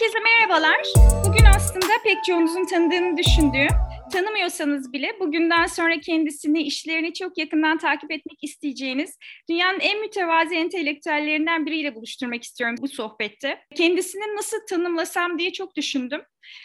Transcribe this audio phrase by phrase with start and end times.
[0.00, 0.80] Herkese merhabalar.
[1.26, 3.68] Bugün aslında pek çoğunuzun tanıdığını düşündüğüm,
[4.10, 9.18] tanımıyorsanız bile bugünden sonra kendisini, işlerini çok yakından takip etmek isteyeceğiniz
[9.48, 13.58] dünyanın en mütevazi entelektüellerinden biriyle buluşturmak istiyorum bu sohbette.
[13.76, 16.22] Kendisini nasıl tanımlasam diye çok düşündüm.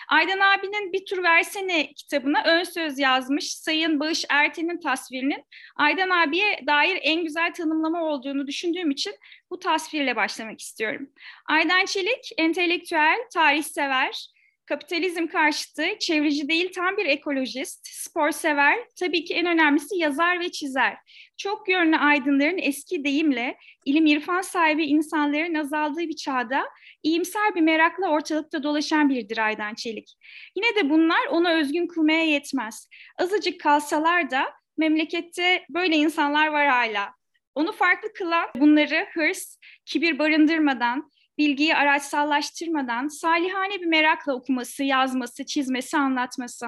[0.09, 5.43] Aydan abinin Bir Tur Versene kitabına ön söz yazmış Sayın Bağış Erten'in tasvirinin
[5.75, 9.13] Aydan abiye dair en güzel tanımlama olduğunu düşündüğüm için
[9.49, 11.09] bu tasvirle başlamak istiyorum.
[11.45, 14.34] Aydan Çelik, entelektüel, tarihsever,
[14.65, 20.51] kapitalizm karşıtı, çevreci değil tam bir ekolojist, spor sever, tabii ki en önemlisi yazar ve
[20.51, 20.97] çizer.
[21.37, 26.65] Çok yönlü aydınların eski deyimle ilim irfan sahibi insanların azaldığı bir çağda
[27.03, 30.17] iyimser bir merakla ortalıkta dolaşan biridir Aydan Çelik.
[30.55, 32.87] Yine de bunlar ona özgün kılmaya yetmez.
[33.19, 37.13] Azıcık kalsalar da memlekette böyle insanlar var hala.
[37.55, 45.97] Onu farklı kılan bunları hırs, kibir barındırmadan, bilgiyi araçsallaştırmadan salihane bir merakla okuması, yazması, çizmesi,
[45.97, 46.67] anlatması.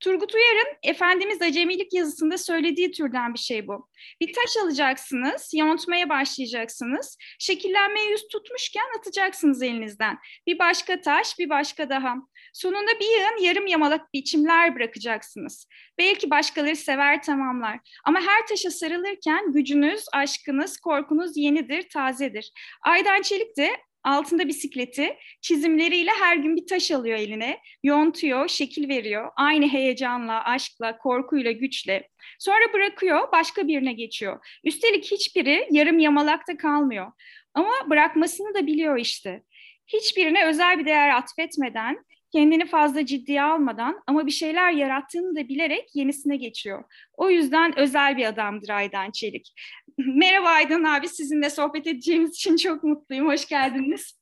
[0.00, 3.88] Turgut Uyar'ın Efendimiz Acemilik yazısında söylediği türden bir şey bu.
[4.20, 7.18] Bir taş alacaksınız, yontmaya başlayacaksınız.
[7.38, 10.18] Şekillenmeye yüz tutmuşken atacaksınız elinizden.
[10.46, 12.14] Bir başka taş, bir başka daha.
[12.52, 15.68] Sonunda bir yığın yarım yamalak biçimler bırakacaksınız.
[15.98, 17.78] Belki başkaları sever tamamlar.
[18.04, 22.50] Ama her taşa sarılırken gücünüz, aşkınız, korkunuz yenidir, tazedir.
[22.82, 23.70] Aydan Çelik de
[24.06, 29.30] altında bisikleti, çizimleriyle her gün bir taş alıyor eline, yontuyor, şekil veriyor.
[29.36, 32.08] Aynı heyecanla, aşkla, korkuyla, güçle.
[32.38, 34.46] Sonra bırakıyor, başka birine geçiyor.
[34.64, 37.12] Üstelik hiçbiri yarım yamalakta kalmıyor.
[37.54, 39.42] Ama bırakmasını da biliyor işte.
[39.86, 45.88] Hiçbirine özel bir değer atfetmeden, kendini fazla ciddiye almadan ama bir şeyler yarattığını da bilerek
[45.94, 46.84] yenisine geçiyor.
[47.16, 49.52] O yüzden özel bir adamdır Aydan Çelik.
[49.98, 53.28] Merhaba Aydan abi, sizinle sohbet edeceğimiz için çok mutluyum.
[53.28, 54.18] Hoş geldiniz.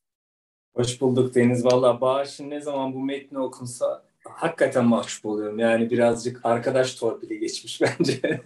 [0.75, 1.65] Hoş bulduk Deniz.
[1.65, 5.59] Valla Bağış'ın ne zaman bu metni okunsa hakikaten mahcup oluyorum.
[5.59, 8.41] Yani birazcık arkadaş torpili geçmiş bence.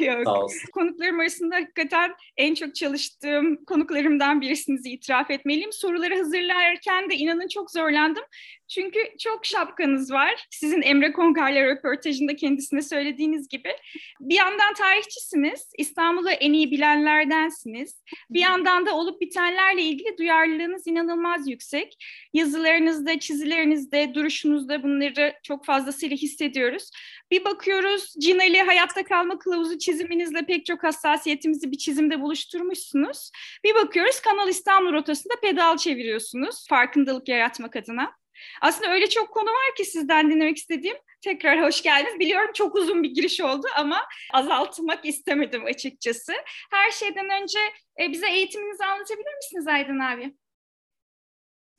[0.00, 0.22] Yok.
[0.24, 0.70] Sağ olsun.
[0.72, 5.72] Konuklarım arasında hakikaten en çok çalıştığım konuklarımdan birisinizi itiraf etmeliyim.
[5.72, 8.24] Soruları hazırlarken de inanın çok zorlandım.
[8.68, 10.46] Çünkü çok şapkanız var.
[10.50, 13.76] Sizin Emre Kongar'la röportajında kendisine söylediğiniz gibi.
[14.20, 18.02] Bir yandan tarihçisiniz, İstanbul'u en iyi bilenlerdensiniz.
[18.30, 21.96] Bir yandan da olup bitenlerle ilgili duyarlılığınız inanılmaz yüksek.
[22.32, 26.90] Yazılarınızda, çizilerinizde, duruşunuzda bunları çok fazlasıyla hissediyoruz.
[27.30, 33.30] Bir bakıyoruz Cinali hayatta kalma kılavuzu çiziminizle pek çok hassasiyetimizi bir çizimde buluşturmuşsunuz.
[33.64, 38.12] Bir bakıyoruz Kanal İstanbul rotasında pedal çeviriyorsunuz farkındalık yaratmak adına.
[38.60, 40.96] Aslında öyle çok konu var ki sizden dinlemek istediğim.
[41.20, 42.18] Tekrar hoş geldiniz.
[42.18, 43.98] Biliyorum çok uzun bir giriş oldu ama
[44.32, 46.32] azaltmak istemedim açıkçası.
[46.70, 47.58] Her şeyden önce
[48.00, 50.34] e, bize eğitiminizi anlatabilir misiniz Aydın abi?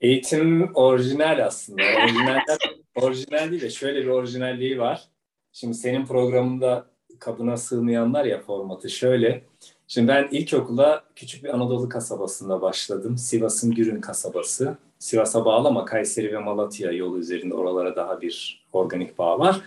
[0.01, 1.81] Eğitim orijinal aslında.
[1.83, 2.39] Orijinal,
[2.95, 5.03] orijinal değil de şöyle bir orijinalliği var.
[5.51, 9.41] Şimdi senin programında kabına sığmayanlar ya formatı şöyle.
[9.87, 13.17] Şimdi ben ilkokula küçük bir Anadolu kasabasında başladım.
[13.17, 14.77] Sivas'ın Gürün kasabası.
[14.99, 19.61] Sivas'a bağlı ama Kayseri ve Malatya yolu üzerinde oralara daha bir organik bağ var.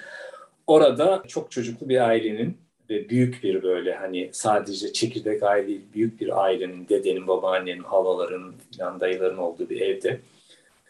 [0.66, 2.56] Orada çok çocuklu bir ailenin
[2.90, 9.00] ve büyük bir böyle hani sadece çekirdek aile büyük bir ailenin, dedenin, babaannenin, halaların, falan
[9.00, 10.20] dayıların olduğu bir evde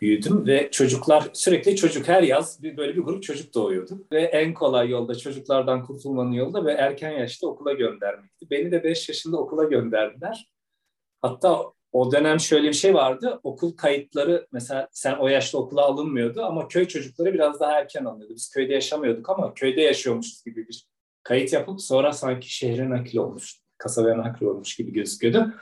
[0.01, 4.55] büyüdüm ve çocuklar sürekli çocuk her yaz bir böyle bir grup çocuk doğuyordu ve en
[4.55, 8.51] kolay yolda çocuklardan kurtulmanın yolu da ve erken yaşta okula göndermekti.
[8.51, 10.51] Beni de 5 yaşında okula gönderdiler.
[11.23, 13.41] Hatta o dönem şöyle bir şey vardı.
[13.43, 18.35] Okul kayıtları mesela sen o yaşta okula alınmıyordu ama köy çocukları biraz daha erken alınıyordu.
[18.35, 20.87] Biz köyde yaşamıyorduk ama köyde yaşıyormuşuz gibi bir
[21.23, 25.55] kayıt yapıp sonra sanki şehre nakil olmuş, kasabaya nakil olmuş gibi gözüküyordu.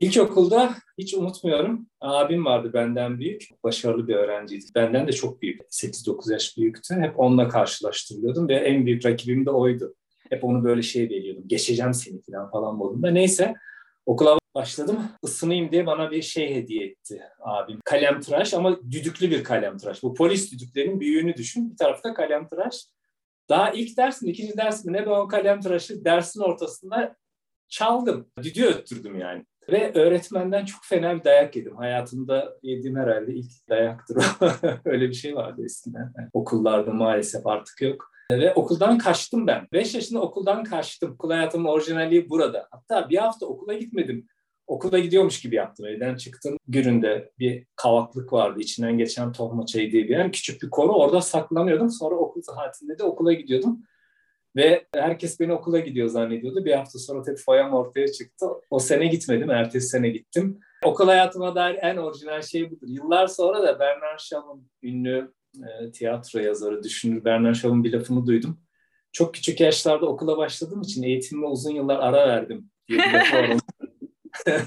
[0.00, 1.86] İlkokulda hiç unutmuyorum.
[2.00, 3.48] Abim vardı benden büyük.
[3.64, 4.64] Başarılı bir öğrenciydi.
[4.74, 5.60] Benden de çok büyük.
[5.60, 6.94] 8-9 yaş büyüktü.
[6.94, 9.94] Hep onunla karşılaştırıyordum ve en büyük rakibim de oydu.
[10.30, 11.44] Hep onu böyle şey veriyordum.
[11.46, 13.10] Geçeceğim seni falan falan modunda.
[13.10, 13.54] Neyse
[14.06, 14.98] okula başladım.
[15.22, 17.78] Isınayım diye bana bir şey hediye etti abim.
[17.84, 20.02] Kalem tıraş ama düdüklü bir kalem tıraş.
[20.02, 21.70] Bu polis düdüklerinin büyüğünü düşün.
[21.70, 22.86] Bir tarafta kalem tıraş.
[23.48, 27.16] Daha ilk dersim, ikinci dersim ne ben o kalem tıraşı dersin ortasında
[27.68, 28.30] çaldım.
[28.42, 29.44] Düdüğü öttürdüm yani.
[29.70, 31.76] Ve öğretmenden çok fena bir dayak yedim.
[31.76, 34.16] Hayatımda yediğim herhalde ilk dayaktır
[34.84, 36.12] Öyle bir şey vardı eskiden.
[36.18, 38.10] Yani okullarda maalesef artık yok.
[38.32, 39.68] Ve okuldan kaçtım ben.
[39.72, 41.12] 5 yaşında okuldan kaçtım.
[41.12, 42.68] Okul hayatımın orijinalliği burada.
[42.70, 44.26] Hatta bir hafta okula gitmedim.
[44.66, 45.86] Okula gidiyormuş gibi yaptım.
[45.86, 46.56] Evden çıktım.
[46.68, 48.60] Güründe bir kavaklık vardı.
[48.60, 50.32] İçinden geçen tohma çayı diye bir yer.
[50.32, 50.92] Küçük bir konu.
[50.92, 51.90] Orada saklanıyordum.
[51.90, 53.82] Sonra okul saatinde de okula gidiyordum.
[54.58, 56.64] Ve herkes beni okula gidiyor zannediyordu.
[56.64, 58.46] Bir hafta sonra tabii foyam ortaya çıktı.
[58.70, 60.60] O sene gitmedim, ertesi sene gittim.
[60.84, 62.86] Okul hayatıma dair en orijinal şey budur.
[62.88, 68.60] Yıllar sonra da Bernard Shaw'ın ünlü e, tiyatro yazarı, düşünür Bernard Shaw'ın bir lafını duydum.
[69.12, 73.58] Çok küçük yaşlarda okula başladığım için eğitimime uzun yıllar ara verdim diye bir lafı var.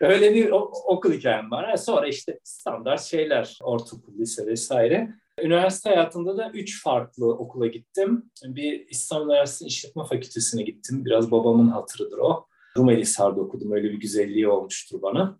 [0.00, 0.50] Öyle bir
[0.86, 1.76] okul hikayem var.
[1.76, 5.14] Sonra işte standart şeyler, ortaokul, lise vesaire.
[5.42, 8.30] Üniversite hayatında da üç farklı okula gittim.
[8.44, 11.04] Bir İstanbul Üniversitesi İşletme Fakültesine gittim.
[11.04, 12.46] Biraz babamın hatırıdır o.
[12.76, 13.72] Rumeli Hisar'da okudum.
[13.72, 15.38] Öyle bir güzelliği olmuştur bana.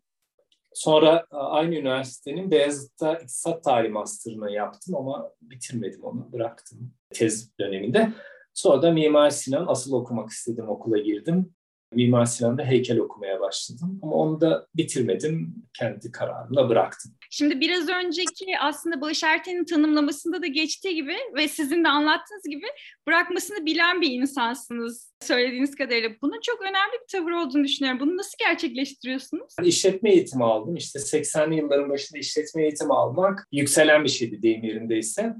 [0.72, 8.12] Sonra aynı üniversitenin Beyazıt'ta İktisat Tarihi Master'ını yaptım ama bitirmedim onu, bıraktım tez döneminde.
[8.54, 11.54] Sonra da Mimar Sinan asıl okumak istedim okula girdim.
[11.92, 14.00] Mimar Sinan'da heykel okumaya başladım.
[14.02, 15.54] Ama onu da bitirmedim.
[15.78, 17.12] Kendi kararımla bıraktım.
[17.30, 22.66] Şimdi biraz önceki aslında Bağış Erten'in tanımlamasında da geçtiği gibi ve sizin de anlattığınız gibi
[23.06, 26.10] bırakmasını bilen bir insansınız söylediğiniz kadarıyla.
[26.22, 28.00] Bunun çok önemli bir tavır olduğunu düşünüyorum.
[28.00, 29.54] Bunu nasıl gerçekleştiriyorsunuz?
[29.62, 30.76] İşletme eğitimi aldım.
[30.76, 35.34] İşte 80'li yılların başında işletme eğitimi almak yükselen bir şeydi deyim yerindeyse.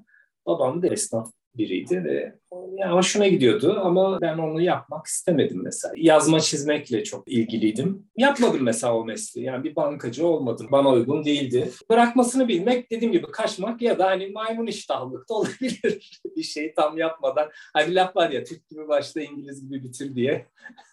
[0.47, 5.95] Babam da esnaf biriydi ve yani hoşuna gidiyordu ama ben onu yapmak istemedim mesela.
[5.97, 8.07] Yazma çizmekle çok ilgiliydim.
[8.17, 9.47] Yapmadım mesela o mesleği.
[9.47, 10.69] Yani bir bankacı olmadım.
[10.73, 11.71] Bana uygun değildi.
[11.91, 16.21] Bırakmasını bilmek dediğim gibi kaçmak ya da hani maymun iştahlılık da olabilir.
[16.37, 17.49] bir şeyi tam yapmadan.
[17.73, 20.47] Hani laf var ya Türk gibi başla İngiliz gibi bitir diye.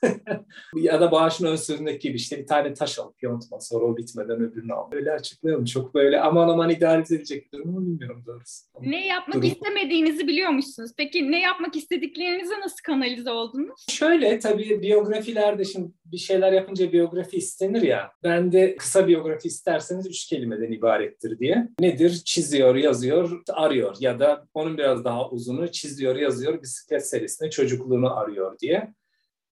[0.76, 4.40] ya da Bağış'ın ön sözündeki gibi işte bir tane taş al yontma sonra o bitmeden
[4.40, 4.90] öbürünü al.
[4.92, 5.66] Öyle açıklayalım.
[5.66, 8.66] Çok böyle aman aman idare edilecek bir durum bilmiyorum doğrusu.
[8.82, 9.48] Ne yapmak durum...
[9.48, 10.92] istemediğinizi biliyormuşsunuz.
[10.98, 13.86] Peki ne yapmak istediklerinize nasıl kanalize oldunuz?
[13.90, 18.12] Şöyle tabii biyografilerde şimdi bir şeyler yapınca biyografi istenir ya.
[18.24, 21.68] Ben de kısa biyografi isterseniz üç kelimeden ibarettir diye.
[21.80, 22.22] Nedir?
[22.26, 28.60] Çiziyor, yazıyor, arıyor ya da onun biraz daha uzunu çiziyor, yazıyor, bisiklet serisinde çocukluğunu arıyor
[28.60, 28.94] diye.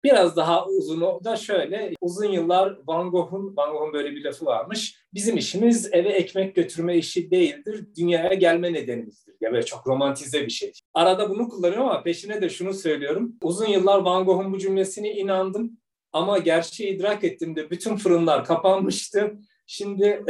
[0.04, 4.96] Biraz daha uzunu da şöyle, uzun yıllar Van Gogh'un, Van Gogh'un böyle bir lafı varmış.
[5.14, 9.34] Bizim işimiz eve ekmek götürme işi değildir, dünyaya gelme nedenimizdir.
[9.40, 10.72] Ya böyle çok romantize bir şey.
[10.94, 13.36] Arada bunu kullanıyorum ama peşine de şunu söylüyorum.
[13.42, 15.78] Uzun yıllar Van Gogh'un bu cümlesine inandım.
[16.12, 19.38] Ama gerçeği idrak ettiğimde bütün fırınlar kapanmıştı.
[19.66, 20.24] Şimdi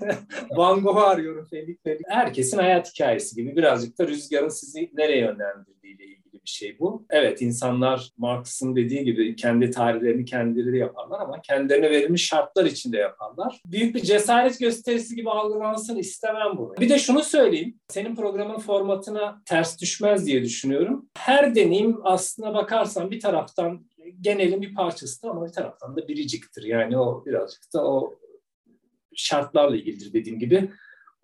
[0.50, 2.06] Van Gogh'u arıyorum Felik Felik.
[2.08, 7.06] Herkesin hayat hikayesi gibi birazcık da rüzgarın sizi nereye yönlendirdiğiyle ilgili bir şey bu.
[7.10, 13.62] Evet insanlar Marx'ın dediği gibi kendi tarihlerini kendileri yaparlar ama kendilerine verilmiş şartlar içinde yaparlar.
[13.66, 16.74] Büyük bir cesaret gösterisi gibi algılansın istemem bunu.
[16.80, 17.76] Bir de şunu söyleyeyim.
[17.88, 21.08] Senin programın formatına ters düşmez diye düşünüyorum.
[21.16, 23.86] Her deneyim aslına bakarsan bir taraftan
[24.20, 26.64] genelin bir parçası ama bir taraftan da biriciktir.
[26.64, 28.14] Yani o birazcık da o
[29.14, 30.70] şartlarla ilgilidir dediğim gibi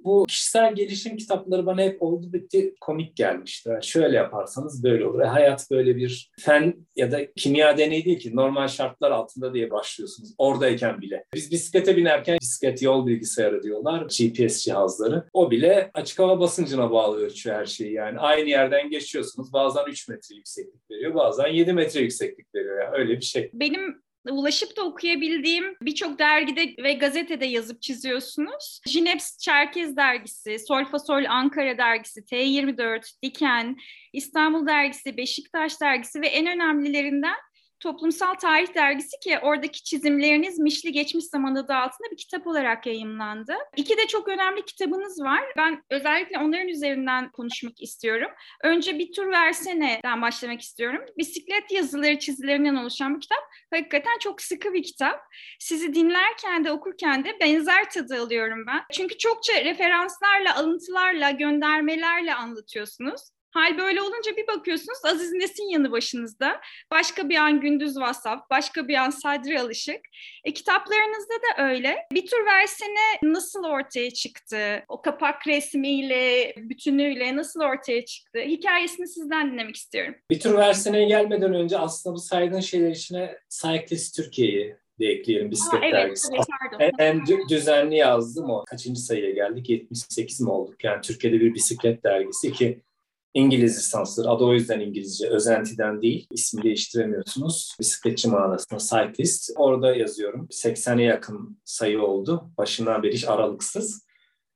[0.05, 3.69] bu kişisel gelişim kitapları bana hep oldu bitti komik gelmişti.
[3.69, 5.21] Yani şöyle yaparsanız böyle olur.
[5.21, 9.71] E, hayat böyle bir fen ya da kimya deneyi değil ki normal şartlar altında diye
[9.71, 10.35] başlıyorsunuz.
[10.39, 11.25] Oradayken bile.
[11.35, 14.01] Biz bisiklete binerken bisiklet yol bilgisayarı diyorlar.
[14.01, 15.25] GPS cihazları.
[15.33, 17.93] O bile açık hava basıncına bağlı ölçüyor her şeyi.
[17.93, 19.53] Yani aynı yerden geçiyorsunuz.
[19.53, 21.15] Bazen 3 metre yükseklik veriyor.
[21.15, 22.81] Bazen 7 metre yükseklik veriyor.
[22.81, 23.50] Yani öyle bir şey.
[23.53, 28.81] Benim ulaşıp da okuyabildiğim birçok dergide ve gazetede yazıp çiziyorsunuz.
[28.88, 33.76] Jineps Çerkez dergisi, Solfa Sol Ankara dergisi, T24, Diken,
[34.12, 37.37] İstanbul dergisi, Beşiktaş dergisi ve en önemlilerinden
[37.81, 43.54] Toplumsal Tarih Dergisi ki oradaki çizimleriniz Mişli Geçmiş Zaman adı altında bir kitap olarak yayımlandı.
[43.76, 45.43] İki de çok önemli kitabınız var.
[45.57, 48.31] Ben özellikle onların üzerinden konuşmak istiyorum.
[48.62, 51.00] Önce Bir Tur Versene'den başlamak istiyorum.
[51.19, 53.38] Bisiklet yazıları çizilerinden oluşan bir kitap.
[53.75, 55.21] Hakikaten çok sıkı bir kitap.
[55.61, 58.83] Sizi dinlerken de okurken de benzer tadı alıyorum ben.
[58.93, 63.34] Çünkü çokça referanslarla, alıntılarla, göndermelerle anlatıyorsunuz.
[63.54, 66.61] Hal böyle olunca bir bakıyorsunuz Aziz Nesin yanı başınızda.
[66.90, 70.00] Başka bir an Gündüz Vassaf, başka bir an Sadri Alışık.
[70.44, 71.96] E, kitaplarınızda da öyle.
[72.12, 74.84] Bir tur versene nasıl ortaya çıktı?
[74.88, 78.38] O kapak resmiyle, bütünüyle nasıl ortaya çıktı?
[78.40, 80.14] Hikayesini sizden dinlemek istiyorum.
[80.30, 85.82] Bir tur versene gelmeden önce aslında bu saydığın şeyler içine Cyclist Türkiye'yi de ekleyelim bisiklet
[85.82, 86.32] Aa, evet, dergisi.
[86.78, 88.64] En, en düzenli yazdım o.
[88.64, 89.70] Kaçıncı sayıya geldik?
[89.70, 90.84] 78 mi olduk?
[90.84, 92.80] Yani Türkiye'de bir bisiklet dergisi ki
[93.35, 94.29] İngiliz lisansları.
[94.29, 95.29] Adı o yüzden İngilizce.
[95.29, 96.26] Özentiden değil.
[96.31, 97.76] İsmi değiştiremiyorsunuz.
[97.81, 99.50] Bisikletçi manasında cyclist.
[99.57, 100.47] Orada yazıyorum.
[100.50, 102.50] 80'e yakın sayı oldu.
[102.59, 104.05] Başından beri hiç aralıksız.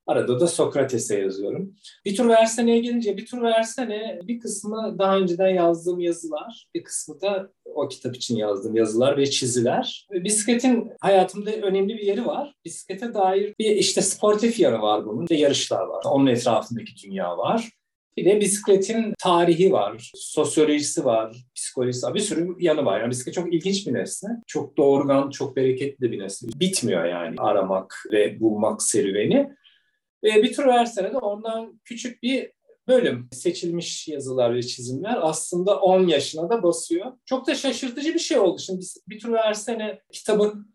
[0.07, 1.75] Arada da Sokrates'e yazıyorum.
[2.05, 7.21] Bir tur verseneye gelince bir tur versene bir kısmı daha önceden yazdığım yazılar, bir kısmı
[7.21, 10.07] da o kitap için yazdığım yazılar ve çiziler.
[10.11, 12.53] Bisikletin hayatımda önemli bir yeri var.
[12.65, 15.27] Bisiklete dair bir işte sportif yanı var bunun.
[15.27, 16.03] Bir yarışlar var.
[16.05, 17.69] Onun etrafındaki dünya var.
[18.19, 22.13] Bir de bisikletin tarihi var, sosyolojisi var, psikolojisi var.
[22.13, 23.01] Bir sürü yanı var.
[23.01, 24.29] Yani bisiklet çok ilginç bir nesne.
[24.47, 26.49] Çok doğrudan, çok bereketli bir nesne.
[26.59, 29.49] Bitmiyor yani aramak ve bulmak serüveni.
[30.23, 32.51] Ve bir tur versene de ondan küçük bir
[32.87, 37.05] bölüm seçilmiş yazılar ve çizimler aslında 10 yaşına da basıyor.
[37.25, 38.59] Çok da şaşırtıcı bir şey oldu.
[38.59, 40.73] Şimdi bir tur versene kitabın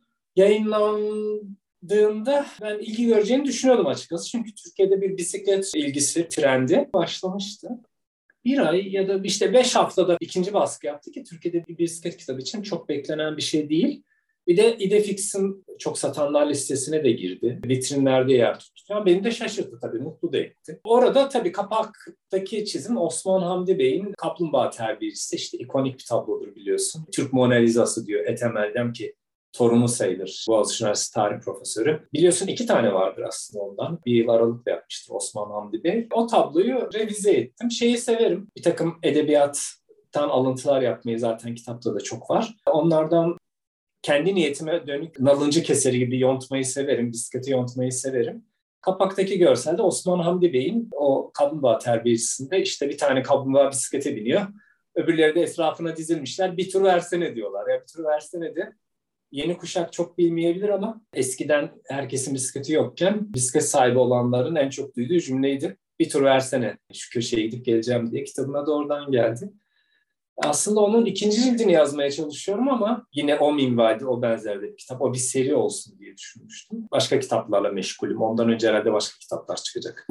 [1.90, 4.30] yayınlandığında ben ilgi göreceğini düşünüyordum açıkçası.
[4.30, 7.68] Çünkü Türkiye'de bir bisiklet ilgisi trendi başlamıştı.
[8.44, 12.40] Bir ay ya da işte beş haftada ikinci baskı yaptı ki Türkiye'de bir bisiklet kitabı
[12.40, 14.02] için çok beklenen bir şey değil.
[14.46, 17.60] Bir de Idefix'in çok satanlar listesine de girdi.
[17.66, 18.82] Vitrinlerde yer tuttu.
[18.90, 20.80] Yani beni de şaşırttı tabii, mutlu da etti.
[20.84, 25.36] Orada tabii kapaktaki çizim Osman Hamdi Bey'in Kaplumbağa Terbiyecisi.
[25.36, 27.06] işte ikonik bir tablodur biliyorsun.
[27.12, 29.14] Türk Mona Lisa'sı diyor Ethem Erdem ki
[29.54, 30.44] torunu sayılır.
[30.48, 32.08] Boğaziçi Üniversitesi tarih profesörü.
[32.12, 33.98] Biliyorsun iki tane vardır aslında ondan.
[34.06, 36.08] Bir yıl aralıkla yapmıştır Osman Hamdi Bey.
[36.12, 37.70] O tabloyu revize ettim.
[37.70, 38.48] Şeyi severim.
[38.56, 42.54] Bir takım edebiyattan alıntılar yapmayı zaten kitapta da çok var.
[42.66, 43.36] Onlardan
[44.02, 48.44] kendi niyetime dönük nalıncı keseri gibi yontmayı severim, bisikleti yontmayı severim.
[48.80, 54.42] Kapaktaki görselde Osman Hamdi Bey'in o kaplumbağa terbiyecisinde işte bir tane kaplumbağa bisiklete biniyor.
[54.94, 56.56] Öbürleri de etrafına dizilmişler.
[56.56, 57.68] Bir tur versene diyorlar.
[57.68, 58.72] Ya bir tur versene de.
[59.34, 65.20] Yeni kuşak çok bilmeyebilir ama eskiden herkesin bisikleti yokken bisiklet sahibi olanların en çok duyduğu
[65.20, 65.76] cümleydi.
[65.98, 69.52] Bir tur versene şu köşeye gidip geleceğim diye kitabına da oradan geldi.
[70.36, 75.12] Aslında onun ikinci cildini yazmaya çalışıyorum ama yine o minvalde, o benzerde bir kitap, o
[75.12, 76.88] bir seri olsun diye düşünmüştüm.
[76.90, 78.22] Başka kitaplarla meşgulüm.
[78.22, 80.06] Ondan önce herhalde başka kitaplar çıkacak.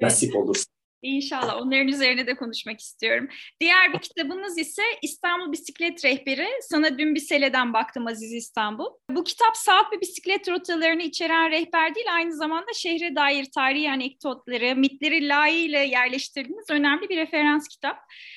[0.00, 0.75] Nasip olursa.
[1.06, 3.28] İnşallah onların üzerine de konuşmak istiyorum.
[3.60, 6.48] Diğer bir kitabınız ise İstanbul Bisiklet Rehberi.
[6.60, 8.86] Sana dün bir seleden baktım Aziz İstanbul.
[9.10, 14.76] Bu kitap salt bir bisiklet rotalarını içeren rehber değil, aynı zamanda şehre dair tarihi anekdotları,
[14.76, 17.96] mitleri layığıyla yerleştirdiğiniz önemli bir referans kitap.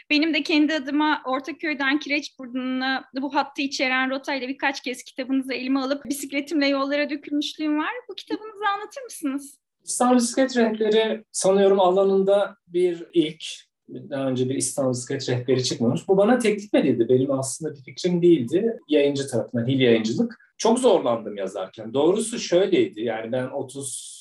[0.09, 6.05] Benim de kendi adıma Ortaköy'den Kireçburnu'na bu hattı içeren rotayla birkaç kez kitabınızı elime alıp
[6.05, 7.93] bisikletimle yollara dökülmüşlüğüm var.
[8.09, 9.59] Bu kitabınızı anlatır mısınız?
[9.89, 13.43] İstanbul Bisiklet Rehberi sanıyorum alanında bir ilk.
[13.89, 16.07] Daha önce bir İstanbul Bisiklet Rehberi çıkmamış.
[16.07, 17.09] Bu bana teklif edildi.
[17.09, 18.79] Benim aslında bir fikrim değildi.
[18.87, 20.35] Yayıncı tarafından, Hil Yayıncılık.
[20.57, 21.93] Çok zorlandım yazarken.
[21.93, 23.01] Doğrusu şöyleydi.
[23.01, 24.19] Yani ben 30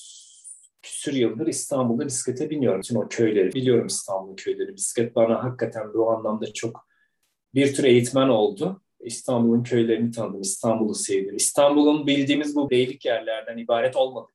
[0.82, 2.80] küsür yıldır İstanbul'da bisiklete biniyorum.
[2.80, 4.74] Tüm o köyleri biliyorum İstanbul'un köyleri.
[4.74, 6.86] Bisiklet bana hakikaten bu anlamda çok
[7.54, 8.82] bir tür eğitmen oldu.
[9.00, 11.36] İstanbul'un köylerini tanıdım, İstanbul'u sevdim.
[11.36, 14.28] İstanbul'un bildiğimiz bu beylik yerlerden ibaret olmadı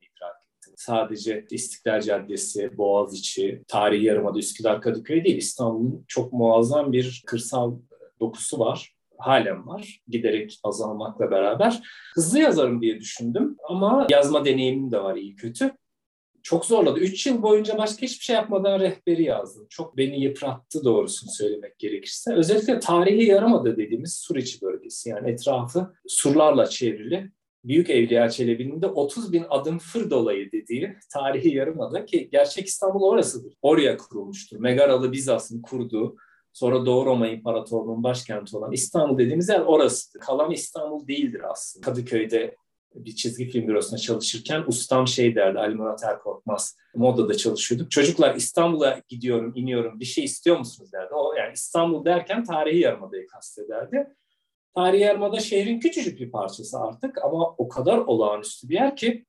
[0.75, 5.37] sadece İstiklal Caddesi, Boğaziçi, Tarihi Yarımada, Üsküdar, Kadıköy değil.
[5.37, 7.75] İstanbul'un çok muazzam bir kırsal
[8.19, 8.93] dokusu var.
[9.17, 10.01] Halen var.
[10.07, 11.81] Giderek azalmakla beraber.
[12.15, 15.71] Hızlı yazarım diye düşündüm ama yazma deneyimim de var iyi kötü.
[16.43, 16.99] Çok zorladı.
[16.99, 19.67] Üç yıl boyunca başka hiçbir şey yapmadan rehberi yazdım.
[19.69, 22.33] Çok beni yıprattı doğrusunu söylemek gerekirse.
[22.33, 25.09] Özellikle tarihi yarımada dediğimiz Suriçi bölgesi.
[25.09, 27.31] Yani etrafı surlarla çevrili
[27.63, 33.03] Büyük Evliya Çelebi'nin de 30 bin adım fır dolayı dediği tarihi yarımada ki gerçek İstanbul
[33.03, 33.53] orasıdır.
[33.61, 34.59] Oraya kurulmuştur.
[34.59, 36.15] Megaralı Bizans'ın kurduğu
[36.53, 40.19] sonra Doğu Roma İmparatorluğu'nun başkenti olan İstanbul dediğimiz yer orasıdır.
[40.19, 41.85] Kalan İstanbul değildir aslında.
[41.85, 42.55] Kadıköy'de
[42.95, 46.77] bir çizgi film bürosunda çalışırken ustam şey derdi Ali Murat Erkorkmaz.
[46.95, 47.91] Moda'da çalışıyorduk.
[47.91, 51.13] Çocuklar İstanbul'a gidiyorum, iniyorum bir şey istiyor musunuz derdi.
[51.13, 54.07] O yani İstanbul derken tarihi yarımadayı kastederdi.
[54.75, 59.25] Tarihi Yarımada şehrin küçücük bir parçası artık ama o kadar olağanüstü bir yer ki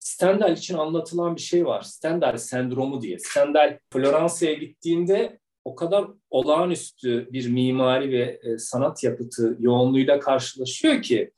[0.00, 1.82] Stendhal için anlatılan bir şey var.
[1.82, 3.18] Stendhal sendromu diye.
[3.18, 11.32] Stendhal Floransa'ya gittiğinde o kadar olağanüstü bir mimari ve e, sanat yapıtı yoğunluğuyla karşılaşıyor ki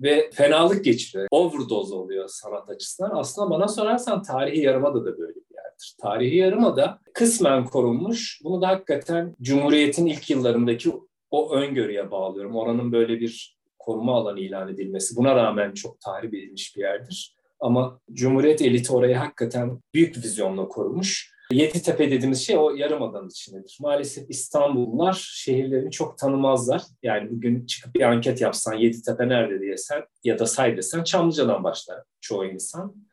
[0.00, 1.28] ve fenalık geçiriyor.
[1.30, 3.10] Overdose oluyor sanat açısından.
[3.14, 5.96] Aslında bana sorarsan tarihi yarımada da böyle bir yerdir.
[6.00, 8.40] Tarihi yarımada kısmen korunmuş.
[8.44, 10.92] Bunu da hakikaten Cumhuriyet'in ilk yıllarındaki
[11.36, 12.56] o öngörüye bağlıyorum.
[12.56, 15.16] Oranın böyle bir koruma alanı ilan edilmesi.
[15.16, 17.36] Buna rağmen çok tahrip edilmiş bir yerdir.
[17.60, 21.36] Ama Cumhuriyet eliti orayı hakikaten büyük vizyonla korumuş.
[21.50, 23.78] Yeditepe dediğimiz şey o yarımadanın içindedir.
[23.80, 26.82] Maalesef İstanbullular şehirlerini çok tanımazlar.
[27.02, 31.64] Yani bugün çıkıp bir anket yapsan Yeditepe nerede diye sen ya da say desen Çamlıca'dan
[31.64, 33.05] başlar çoğu insan.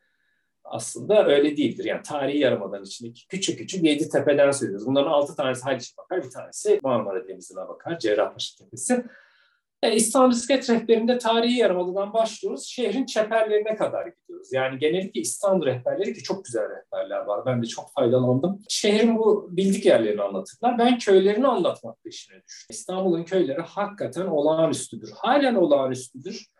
[0.73, 1.85] Aslında öyle değildir.
[1.85, 4.87] Yani tarihi yarımadan içindeki küçük küçük yedi tepeden söylüyoruz.
[4.87, 9.05] Bunların altı tanesi Haliç'e bakar, bir tanesi Marmara Denizi'ne bakar, Cerrahpaşa Tepesi.
[9.83, 12.65] Yani İstanbul Bisiklet Rehberi'nde tarihi yarımadadan başlıyoruz.
[12.65, 14.53] Şehrin çeperlerine kadar gidiyoruz.
[14.53, 17.45] Yani genellikle İstanbul rehberleri ki çok güzel rehberler var.
[17.45, 18.59] Ben de çok faydalandım.
[18.69, 20.77] Şehrin bu bildik yerlerini anlatırlar.
[20.77, 22.67] Ben köylerini anlatmak peşine düştüm.
[22.69, 25.11] İstanbul'un köyleri hakikaten olağanüstüdür.
[25.15, 26.52] Halen olağanüstüdür.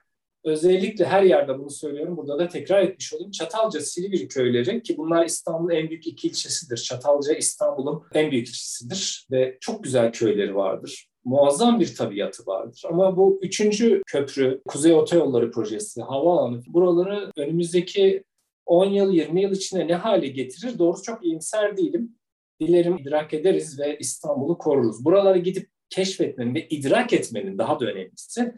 [0.44, 2.18] Özellikle her yerde bunu söylüyorum.
[2.18, 3.32] Burada da tekrar etmiş olayım.
[3.32, 6.78] Çatalca, Silivri köyleri ki bunlar İstanbul'un en büyük iki ilçesidir.
[6.78, 11.08] Çatalca İstanbul'un en büyük ilçesidir ve çok güzel köyleri vardır.
[11.26, 12.84] Muazzam bir tabiatı vardır.
[12.90, 18.24] Ama bu üçüncü köprü, Kuzey Otoyolları Projesi, havaalanı buraları önümüzdeki
[18.66, 20.80] 10 yıl, 20 yıl içinde ne hale getirir?
[20.80, 22.16] Doğrusu çok iyimser değilim.
[22.62, 25.06] Dilerim idrak ederiz ve İstanbul'u koruruz.
[25.06, 28.54] Buralara gidip keşfetmenin ve idrak etmenin daha da önemlisi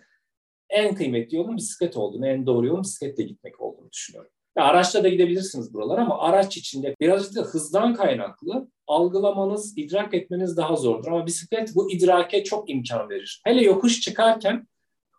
[0.75, 4.31] en kıymetli yolun bisiklet olduğunu, en doğru yolun bisikletle gitmek olduğunu düşünüyorum.
[4.57, 10.57] Ya araçla da gidebilirsiniz buralara ama araç içinde birazcık da hızdan kaynaklı algılamanız, idrak etmeniz
[10.57, 11.07] daha zordur.
[11.07, 13.41] Ama bisiklet bu idrake çok imkan verir.
[13.45, 14.67] Hele yokuş çıkarken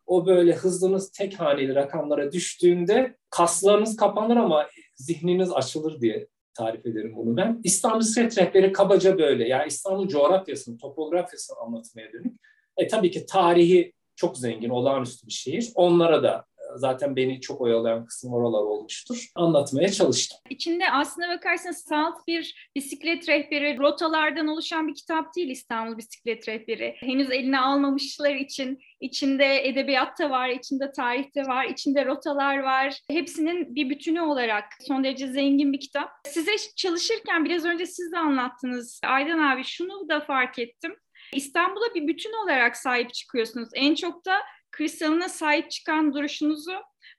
[0.06, 7.16] o böyle hızınız tek haneli rakamlara düştüğünde kaslarınız kapanır ama zihniniz açılır diye tarif ederim
[7.16, 7.60] bunu ben.
[7.64, 9.48] İstanbul Bisiklet Rehberi kabaca böyle.
[9.48, 12.36] Yani İstanbul coğrafyasını, topografyasını anlatmaya dönük.
[12.76, 15.70] E tabii ki tarihi çok zengin, olağanüstü bir şehir.
[15.74, 19.26] Onlara da e, zaten beni çok oyalayan kısım oralar olmuştur.
[19.34, 20.38] Anlatmaya çalıştım.
[20.50, 26.94] İçinde aslına bakarsanız salt bir bisiklet rehberi, rotalardan oluşan bir kitap değil İstanbul Bisiklet Rehberi.
[26.98, 33.00] Henüz eline almamışlar için içinde edebiyatta var, içinde tarihte var, içinde rotalar var.
[33.10, 36.10] Hepsinin bir bütünü olarak son derece zengin bir kitap.
[36.24, 39.00] Size çalışırken biraz önce siz de anlattınız.
[39.04, 40.96] Aydan abi şunu da fark ettim.
[41.32, 43.68] İstanbul'a bir bütün olarak sahip çıkıyorsunuz.
[43.74, 44.34] En çok da
[44.72, 46.72] kristalına sahip çıkan duruşunuzu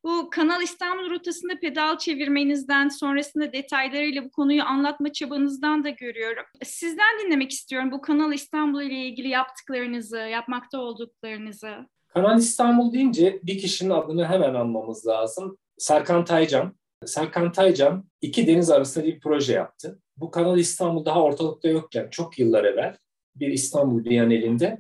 [0.04, 6.44] bu Kanal İstanbul rotasında pedal çevirmenizden, sonrasında detaylarıyla bu konuyu anlatma çabanızdan da görüyorum.
[6.64, 11.76] Sizden dinlemek istiyorum bu Kanal İstanbul ile ilgili yaptıklarınızı, yapmakta olduklarınızı.
[12.08, 15.58] Kanal İstanbul deyince bir kişinin adını hemen anmamız lazım.
[15.78, 16.76] Serkan Taycan.
[17.06, 20.00] Serkan Taycan iki deniz arasında bir proje yaptı.
[20.18, 22.98] Bu Kanal İstanbul daha ortalıkta yokken çok yıllar evvel
[23.40, 24.80] bir İstanbul Biyaneli'nde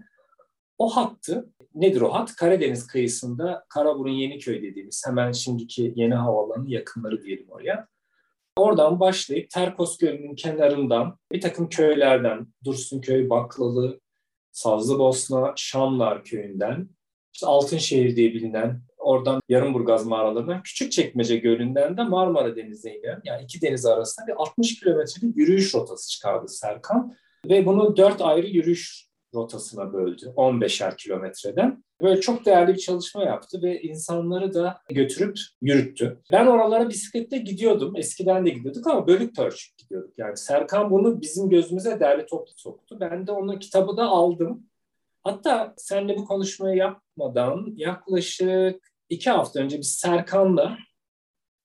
[0.77, 2.35] o hattı nedir o hat?
[2.35, 7.87] Karadeniz kıyısında Karaburun Yeniköy dediğimiz hemen şimdiki yeni havaalanı yakınları diyelim oraya.
[8.57, 13.99] Oradan başlayıp Terkos Gölü'nün kenarından bir takım köylerden Dursunköy, Baklalı,
[14.51, 16.89] Sazlıbosna, Şamlar köyünden,
[17.33, 23.61] işte Altınşehir diye bilinen oradan Yarımburgaz mağaralarından Küçükçekmece Gölü'nden de Marmara Denizi'ne inen yani iki
[23.61, 27.15] deniz arasında bir 60 kilometrelik yürüyüş rotası çıkardı Serkan.
[27.45, 31.83] Ve bunu dört ayrı yürüyüş rotasına böldü 15'er kilometreden.
[32.01, 36.21] Böyle çok değerli bir çalışma yaptı ve insanları da götürüp yürüttü.
[36.31, 37.93] Ben oralara bisikletle gidiyordum.
[37.95, 40.13] Eskiden de gidiyorduk ama bölük pörçük gidiyorduk.
[40.17, 42.97] Yani Serkan bunu bizim gözümüze değerli toplu soktu.
[42.99, 44.63] Ben de onun kitabı da aldım.
[45.23, 50.77] Hatta seninle bu konuşmayı yapmadan yaklaşık iki hafta önce biz Serkan'la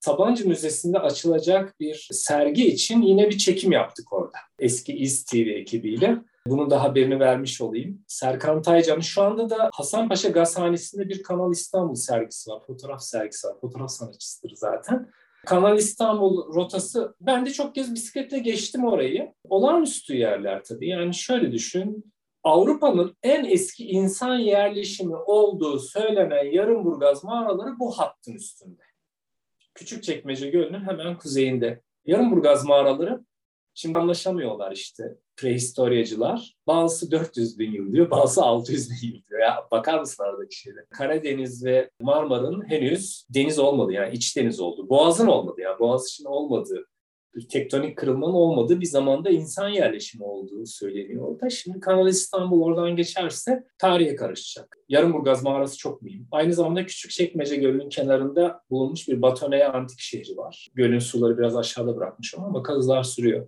[0.05, 4.39] Sabancı Müzesi'nde açılacak bir sergi için yine bir çekim yaptık orada.
[4.59, 6.19] Eski İz TV ekibiyle.
[6.47, 8.05] Bunun da haberini vermiş olayım.
[8.09, 12.63] Serkan Taycan'ın şu anda da Hasanpaşa Gazhanesi'nde bir Kanal İstanbul sergisi var.
[12.67, 13.55] Fotoğraf sergisi var.
[13.61, 15.11] Fotoğraf sanatçısıdır zaten.
[15.47, 19.33] Kanal İstanbul rotası, ben de çok kez bisikletle geçtim orayı.
[19.49, 20.89] Olağanüstü yerler tabii.
[20.89, 22.13] Yani şöyle düşün,
[22.45, 28.92] Avrupa'nın en eski insan yerleşimi olduğu söylenen Yarımburgaz mağaraları bu hattın üstünde.
[29.75, 31.83] Küçükçekmece Gölü'nün hemen kuzeyinde.
[32.07, 33.25] Yarımburgaz mağaraları
[33.75, 35.05] şimdi anlaşamıyorlar işte
[35.37, 36.55] prehistoryacılar.
[36.67, 39.41] Bazısı 400 bin yıl diyor, bazısı 600 bin yıl diyor.
[39.41, 40.85] Ya bakar mısın aradaki şeyler?
[40.91, 44.89] Karadeniz ve Marmara'nın henüz deniz olmadı yani iç deniz oldu.
[44.89, 46.87] Boğaz'ın olmadı yani Boğaz için olmadığı
[47.51, 51.51] tektonik kırılmanın olmadığı bir zamanda insan yerleşimi olduğu söyleniyor orada.
[51.51, 54.77] Şimdi Kanal İstanbul oradan geçerse tarihe karışacak.
[54.89, 56.29] Yarımburgaz mağarası çok mühim.
[56.31, 60.69] Aynı zamanda Küçükçekmece Gölü'nün kenarında bulunmuş bir Batoneye antik şehri var.
[60.75, 63.47] Gölün suları biraz aşağıda bırakmış ama kazılar sürüyor.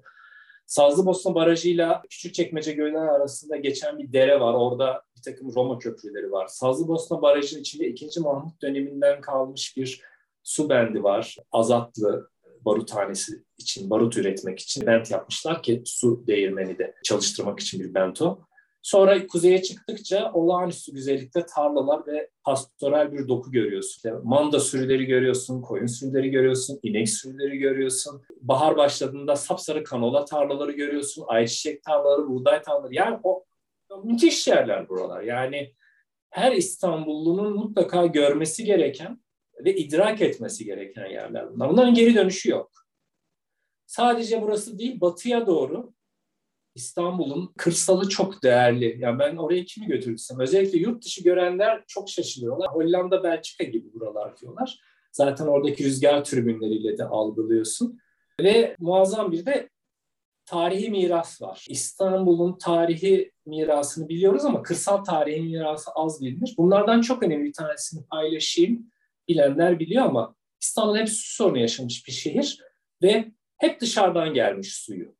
[0.66, 4.54] Sazlıbosna Barajı'yla Küçükçekmece Gölü arasında geçen bir dere var.
[4.54, 6.46] Orada bir takım Roma köprüleri var.
[6.46, 8.20] Sazlıbosna Barajı'nın içinde 2.
[8.20, 10.00] Mahmut döneminden kalmış bir
[10.42, 11.36] su bendi var.
[11.52, 12.30] Azatlı,
[12.64, 18.38] baruthanesi için, barut üretmek için bent yapmışlar ki su değirmeni de çalıştırmak için bir bento.
[18.82, 23.96] Sonra kuzeye çıktıkça olağanüstü güzellikte tarlalar ve pastoral bir doku görüyorsun.
[23.96, 28.22] İşte manda sürüleri görüyorsun, koyun sürüleri görüyorsun, inek sürüleri görüyorsun.
[28.40, 32.94] Bahar başladığında sapsarı kanola tarlaları görüyorsun, ayçiçek tarlaları, buğday tarlaları.
[32.94, 33.44] Yani o
[34.04, 35.22] müthiş yerler buralar.
[35.22, 35.74] Yani
[36.30, 39.23] her İstanbullunun mutlaka görmesi gereken
[39.64, 41.68] ve idrak etmesi gereken yerler bunlar.
[41.68, 42.70] Bunların geri dönüşü yok.
[43.86, 45.92] Sadece burası değil, batıya doğru
[46.74, 48.96] İstanbul'un kırsalı çok değerli.
[49.00, 52.68] Yani ben oraya kimi götürürsem, özellikle yurt dışı görenler çok şaşırıyorlar.
[52.72, 54.80] Hollanda, Belçika gibi buralar diyorlar.
[55.12, 57.98] Zaten oradaki rüzgar türbinleriyle de algılıyorsun.
[58.40, 59.70] Ve muazzam bir de
[60.46, 61.66] tarihi miras var.
[61.68, 66.54] İstanbul'un tarihi mirasını biliyoruz ama kırsal tarihi mirası az bilinir.
[66.58, 68.90] Bunlardan çok önemli bir tanesini paylaşayım.
[69.28, 72.58] Bilenler biliyor ama İstanbul hep su sorunu yaşamış bir şehir
[73.02, 75.16] ve hep dışarıdan gelmiş suyu.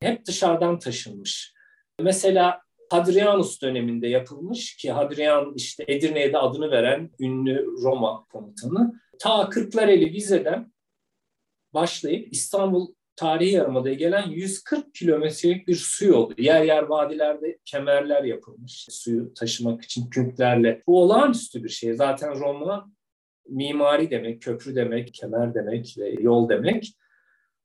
[0.00, 1.54] Hep dışarıdan taşınmış.
[2.00, 9.00] Mesela Hadrianus döneminde yapılmış ki Hadrian işte Edirne'ye de adını veren ünlü Roma komutanı.
[9.18, 10.72] Ta Kırklareli Vize'den
[11.74, 16.34] başlayıp İstanbul tarihi yarımadaya gelen 140 kilometrelik bir su yolu.
[16.38, 20.82] Yer yer vadilerde kemerler yapılmış suyu taşımak için kürklerle.
[20.86, 21.94] Bu olağanüstü bir şey.
[21.94, 22.90] Zaten Roma
[23.48, 26.96] mimari demek, köprü demek, kemer demek ve yol demek.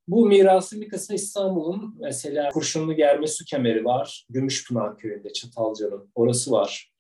[0.07, 4.25] Bu mirasın bir kısmı İstanbul'un mesela Kurşunlu Germe Su Kemeri var.
[4.29, 6.91] Gümüşpınar Köyü'nde Çatalca'nın orası var.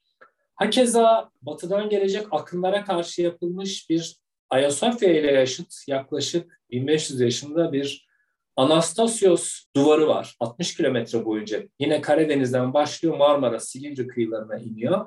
[0.55, 8.07] Hakeza batıdan gelecek akımlara karşı yapılmış bir Ayasofya ile yaşıt yaklaşık 1500 yaşında bir
[8.55, 10.35] Anastasios duvarı var.
[10.39, 11.63] 60 kilometre boyunca.
[11.79, 15.05] Yine Karadeniz'den başlıyor Marmara, Silivri kıyılarına iniyor.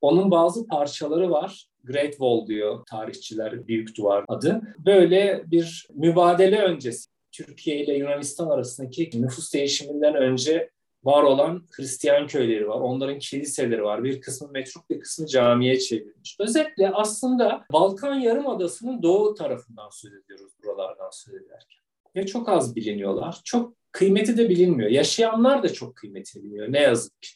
[0.00, 1.66] Onun bazı parçaları var.
[1.84, 4.62] Great Wall diyor tarihçiler, Büyük Duvar adı.
[4.86, 10.70] Böyle bir mübadele öncesi Türkiye ile Yunanistan arasındaki nüfus değişiminden önce
[11.04, 12.80] var olan Hristiyan köyleri var.
[12.80, 14.04] Onların kiliseleri var.
[14.04, 16.36] Bir kısmı metruk, bir kısmı camiye çevrilmiş.
[16.40, 21.80] Özetle aslında Balkan Yarımadası'nın doğu tarafından söz ediyoruz buralardan söz ederken.
[22.16, 23.40] Ve çok az biliniyorlar.
[23.44, 24.90] Çok kıymeti de bilinmiyor.
[24.90, 27.30] Yaşayanlar da çok kıymeti bilmiyor ne yazık ki.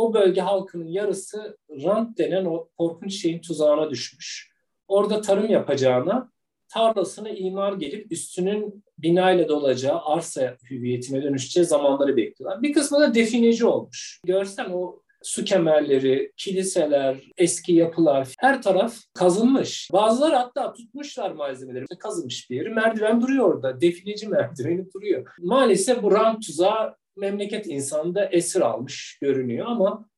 [0.00, 4.50] O bölge halkının yarısı rant denen o korkunç şeyin tuzağına düşmüş.
[4.88, 6.30] Orada tarım yapacağına
[6.68, 12.62] tarlasına imar gelip üstünün binayla dolacağı arsa hüviyetine dönüşeceği zamanları bekliyorlar.
[12.62, 14.20] Bir kısmı da defineci olmuş.
[14.26, 19.88] Görsen o su kemerleri, kiliseler, eski yapılar her taraf kazınmış.
[19.92, 21.84] Bazıları hatta tutmuşlar malzemeleri.
[21.98, 22.68] Kazınmış bir yeri.
[22.68, 23.80] Merdiven duruyor orada.
[23.80, 25.26] Defineci merdiveni duruyor.
[25.38, 30.10] Maalesef bu rant tuzağı memleket insanı da esir almış görünüyor ama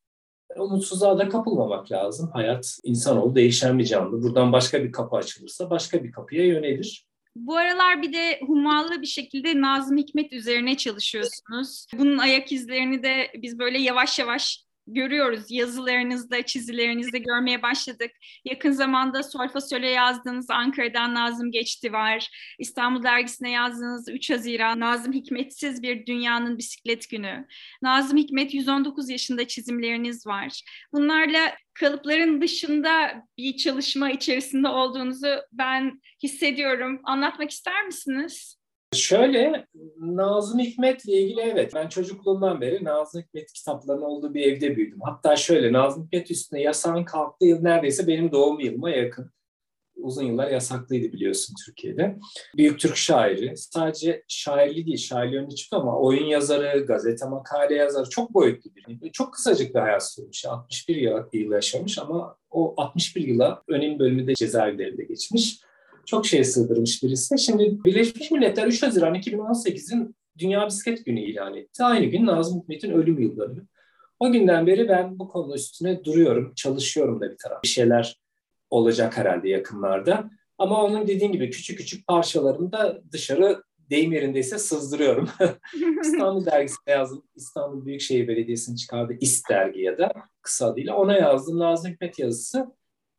[0.57, 2.29] umutsuzluğa da kapılmamak lazım.
[2.33, 4.23] Hayat insanoğlu değişen bir canlı.
[4.23, 7.05] Buradan başka bir kapı açılırsa başka bir kapıya yönelir.
[7.35, 11.85] Bu aralar bir de hummalı bir şekilde Nazım Hikmet üzerine çalışıyorsunuz.
[11.97, 15.45] Bunun ayak izlerini de biz böyle yavaş yavaş görüyoruz.
[15.49, 18.11] Yazılarınızda, çizilerinizde görmeye başladık.
[18.45, 22.29] Yakın zamanda Solfasöl'e yazdığınız Ankara'dan Nazım Geçti var.
[22.59, 27.47] İstanbul Dergisi'ne yazdığınız 3 Haziran Nazım Hikmetsiz Bir Dünyanın Bisiklet Günü.
[27.81, 30.61] Nazım Hikmet 119 yaşında çizimleriniz var.
[30.93, 37.01] Bunlarla kalıpların dışında bir çalışma içerisinde olduğunuzu ben hissediyorum.
[37.03, 38.62] Anlatmak ister misiniz?
[38.93, 44.99] Şöyle Nazım Hikmet'le ilgili evet ben çocukluğumdan beri Nazım Hikmet kitaplarının olduğu bir evde büyüdüm.
[45.01, 49.31] Hatta şöyle Nazım Hikmet üstüne yasağın kalktığı yıl neredeyse benim doğum yılıma yakın.
[49.95, 52.19] Uzun yıllar yasaklıydı biliyorsun Türkiye'de.
[52.57, 53.57] Büyük Türk şairi.
[53.57, 59.11] Sadece şairli değil, şairli önüne çıktı ama oyun yazarı, gazete makale yazarı çok boyutlu bir.
[59.11, 60.45] Çok kısacık bir hayat sürmüş.
[60.45, 65.59] 61 yıl, yıl yaşamış ama o 61 yıla önemli bölümü de cezaevlerinde geçmiş
[66.05, 67.39] çok şey sığdırmış birisi.
[67.39, 71.83] Şimdi Birleşmiş Milletler 3 Haziran 2018'in Dünya Bisiklet Günü ilan etti.
[71.83, 73.67] Aynı gün Nazım Hikmet'in ölüm yıldönümü.
[74.19, 77.63] O günden beri ben bu konu üstüne duruyorum, çalışıyorum da bir taraf.
[77.63, 78.19] Bir şeyler
[78.69, 80.29] olacak herhalde yakınlarda.
[80.57, 85.29] Ama onun dediğin gibi küçük küçük parçalarını da dışarı deyim yerindeyse sızdırıyorum.
[86.01, 87.23] İstanbul Dergisi'ne yazdım.
[87.35, 90.95] İstanbul Büyükşehir Belediyesi'nin çıkardığı İST dergi ya da kısa adıyla.
[90.95, 92.67] Ona yazdım Nazım Hikmet yazısı.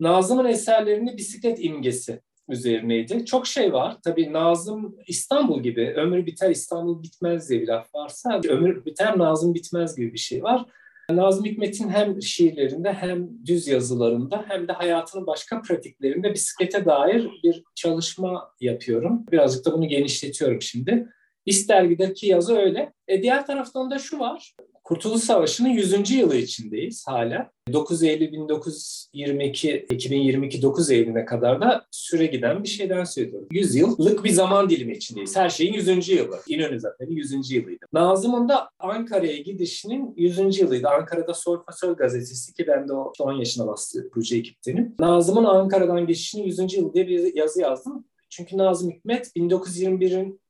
[0.01, 3.25] Nazım'ın eserlerini bisiklet imgesi üzerineydi.
[3.25, 3.97] Çok şey var.
[4.05, 9.55] Tabii Nazım İstanbul gibi ömür biter İstanbul bitmez diye bir laf varsa ömür biter Nazım
[9.55, 10.67] bitmez gibi bir şey var.
[11.11, 17.65] Nazım Hikmet'in hem şiirlerinde hem düz yazılarında hem de hayatının başka pratiklerinde bisiklete dair bir
[17.75, 19.27] çalışma yapıyorum.
[19.33, 21.09] Birazcık da bunu genişletiyorum şimdi.
[21.47, 22.93] İst dergideki yazı öyle.
[23.09, 24.55] E diğer taraftan da şu var.
[24.85, 26.11] Kurtuluş Savaşı'nın 100.
[26.11, 27.51] yılı içindeyiz hala.
[27.73, 33.49] 9 Eylül 1922, 2022 9 Eylül'e kadar da süre giden bir şeyden söylüyorum.
[33.51, 35.37] 100 yıllık bir zaman dilimi içindeyiz.
[35.37, 36.09] Her şeyin 100.
[36.09, 36.41] yılı.
[36.49, 37.51] İnönü zaten 100.
[37.51, 37.87] yılıydı.
[37.93, 40.59] Nazım'ın da Ankara'ya gidişinin 100.
[40.59, 40.89] yılıydı.
[40.89, 41.65] Ankara'da Sol
[41.99, 44.95] gazetesi ki ben de o 10 yaşına bastı proje ekiptenim.
[44.99, 46.75] Nazım'ın Ankara'dan geçişinin 100.
[46.75, 48.05] yılı diye bir yazı yazdım.
[48.31, 50.41] Çünkü Nazım Hikmet 1921'in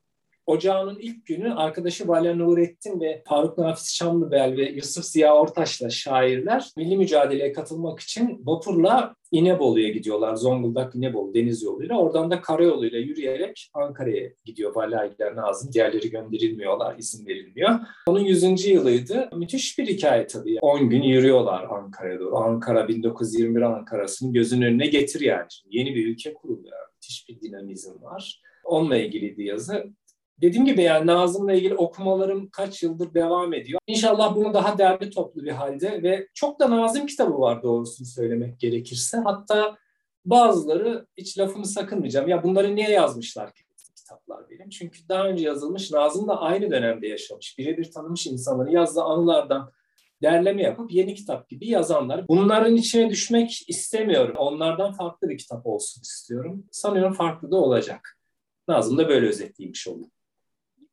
[0.46, 6.70] Ocağının ilk günü arkadaşı Valya Nurettin ve Faruk Nafiz Şamlıbel ve Yusuf Ziya Ortaş'la şairler
[6.76, 10.34] milli mücadeleye katılmak için vapurla İnebolu'ya gidiyorlar.
[10.34, 11.98] Zonguldak İnebolu deniz yoluyla.
[11.98, 15.72] Oradan da karayoluyla yürüyerek Ankara'ya gidiyor Valya ile Nazım.
[15.72, 17.70] Diğerleri gönderilmiyorlar, izin verilmiyor.
[18.06, 18.66] Onun 100.
[18.66, 19.30] yılıydı.
[19.36, 20.58] Müthiş bir hikaye tabii.
[20.60, 22.36] 10 gün yürüyorlar Ankara'ya doğru.
[22.36, 25.46] Ankara 1921 Ankara'sını gözünün önüne getir yani.
[25.50, 26.76] Şimdi yeni bir ülke kuruluyor.
[26.94, 28.42] Müthiş bir dinamizm var.
[28.64, 29.84] Onunla ilgiliydi yazı.
[30.40, 33.80] Dediğim gibi yani Nazım'la ilgili okumalarım kaç yıldır devam ediyor.
[33.86, 38.60] İnşallah bunu daha derli toplu bir halde ve çok da Nazım kitabı var doğrusunu söylemek
[38.60, 39.18] gerekirse.
[39.18, 39.76] Hatta
[40.24, 42.28] Bazıları hiç lafımı sakınmayacağım.
[42.28, 43.62] Ya bunları niye yazmışlar ki
[43.96, 44.68] kitaplar benim?
[44.68, 47.58] Çünkü daha önce yazılmış, Nazım da aynı dönemde yaşamış.
[47.58, 49.72] Birebir tanımış insanları yazdığı anılardan
[50.22, 52.28] derleme yapıp yeni kitap gibi yazanlar.
[52.28, 54.34] Bunların içine düşmek istemiyorum.
[54.38, 56.64] Onlardan farklı bir kitap olsun istiyorum.
[56.70, 58.18] Sanıyorum farklı da olacak.
[58.68, 60.06] Nazım da böyle özetleymiş oldu.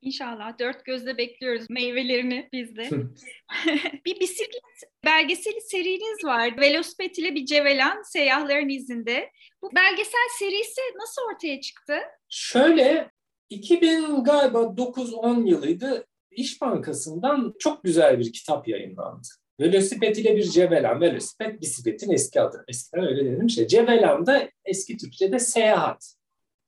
[0.02, 2.90] İnşallah dört gözle bekliyoruz meyvelerini biz de.
[4.06, 4.62] bir bisiklet
[5.04, 6.60] belgeseli seriniz var.
[6.60, 9.30] Velosiped ile bir Cevelen seyyahların izinde.
[9.62, 11.94] Bu belgesel serisi nasıl ortaya çıktı?
[12.28, 13.10] Şöyle
[13.50, 16.06] 2000 galiba 9-10 yılıydı.
[16.30, 19.28] İş Bankası'ndan çok güzel bir kitap yayınlandı.
[19.60, 21.00] Velosiped ile bir Cevelen.
[21.00, 22.64] Velosiped bisikletin eski adı.
[22.68, 23.66] Eskiden öyle dedim şey.
[23.66, 26.14] Cevelen da eski Türkçe'de seyahat,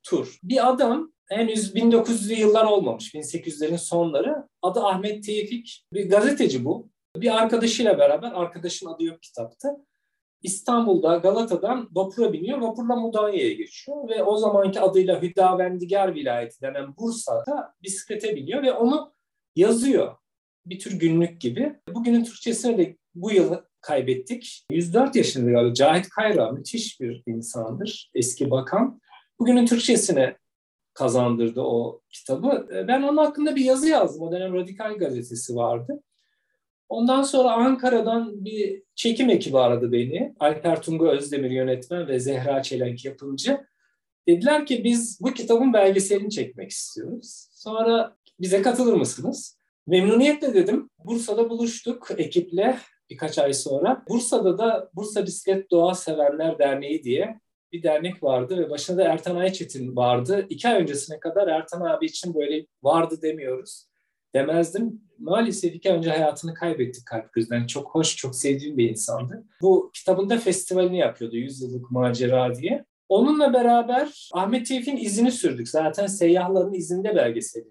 [0.02, 0.38] tur.
[0.42, 4.48] Bir adam henüz 1900'lü yıllar olmamış, 1800'lerin sonları.
[4.62, 6.88] Adı Ahmet Tevfik, bir gazeteci bu.
[7.16, 9.76] Bir arkadaşıyla beraber, arkadaşın adı yok kitapta.
[10.42, 12.58] İstanbul'da Galata'dan vapura biniyor.
[12.58, 19.12] Vapurla Mudanya'ya geçiyor ve o zamanki adıyla Hüdavendigar vilayeti denen Bursa'da bisiklete biniyor ve onu
[19.56, 20.16] yazıyor.
[20.66, 21.74] Bir tür günlük gibi.
[21.94, 24.64] Bugünün Türkçesine de bu yıl kaybettik.
[24.70, 28.10] 104 yaşında galiba Cahit Kayra müthiş bir insandır.
[28.14, 29.00] Eski bakan.
[29.38, 30.36] Bugünün Türkçesine
[30.94, 32.68] kazandırdı o kitabı.
[32.74, 34.22] E, ben onun hakkında bir yazı yazdım.
[34.22, 36.02] O dönem Radikal Gazetesi vardı.
[36.88, 40.34] Ondan sonra Ankara'dan bir çekim ekibi aradı beni.
[40.40, 43.60] Alper Tunga Özdemir yönetmen ve Zehra Çelenk yapımcı.
[44.28, 47.48] Dediler ki biz bu kitabın belgeselini çekmek istiyoruz.
[47.52, 49.58] Sonra bize katılır mısınız?
[49.86, 50.90] Memnuniyetle dedim.
[51.04, 52.78] Bursa'da buluştuk ekiple
[53.10, 54.04] birkaç ay sonra.
[54.08, 57.40] Bursa'da da Bursa Bisiklet Doğa Sevenler Derneği diye
[57.74, 60.46] bir dernek vardı ve başında da Ertan Ayçetin vardı.
[60.50, 63.86] İki ay öncesine kadar Ertan abi için böyle vardı demiyoruz.
[64.34, 65.00] Demezdim.
[65.18, 67.66] Maalesef iki ay önce hayatını kaybettik kalp gözden.
[67.66, 69.44] Çok hoş, çok sevdiğim bir insandı.
[69.62, 71.36] Bu kitabında festivalini yapıyordu.
[71.36, 72.84] Yüzyıllık Macera diye.
[73.08, 75.68] Onunla beraber Ahmet Tevfik'in izini sürdük.
[75.68, 77.64] Zaten seyyahların izinde belgeseli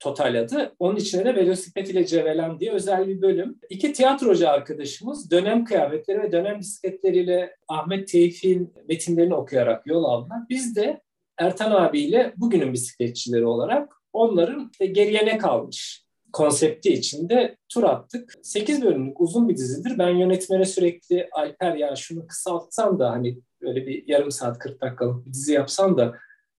[0.00, 0.74] total adı.
[0.78, 3.58] Onun içine de Velosiped ile Cevelen diye özel bir bölüm.
[3.70, 10.38] İki tiyatrocu arkadaşımız dönem kıyafetleri ve dönem bisikletleriyle Ahmet Tevfik'in metinlerini okuyarak yol aldılar.
[10.48, 11.00] Biz de
[11.38, 18.34] Ertan abiyle bugünün bisikletçileri olarak onların işte geriye ne kalmış konsepti içinde tur attık.
[18.42, 19.98] 8 bölümlük uzun bir dizidir.
[19.98, 25.26] Ben yönetmene sürekli Alper ya şunu kısaltsan da hani böyle bir yarım saat 40 dakikalık
[25.26, 26.14] bir dizi yapsan da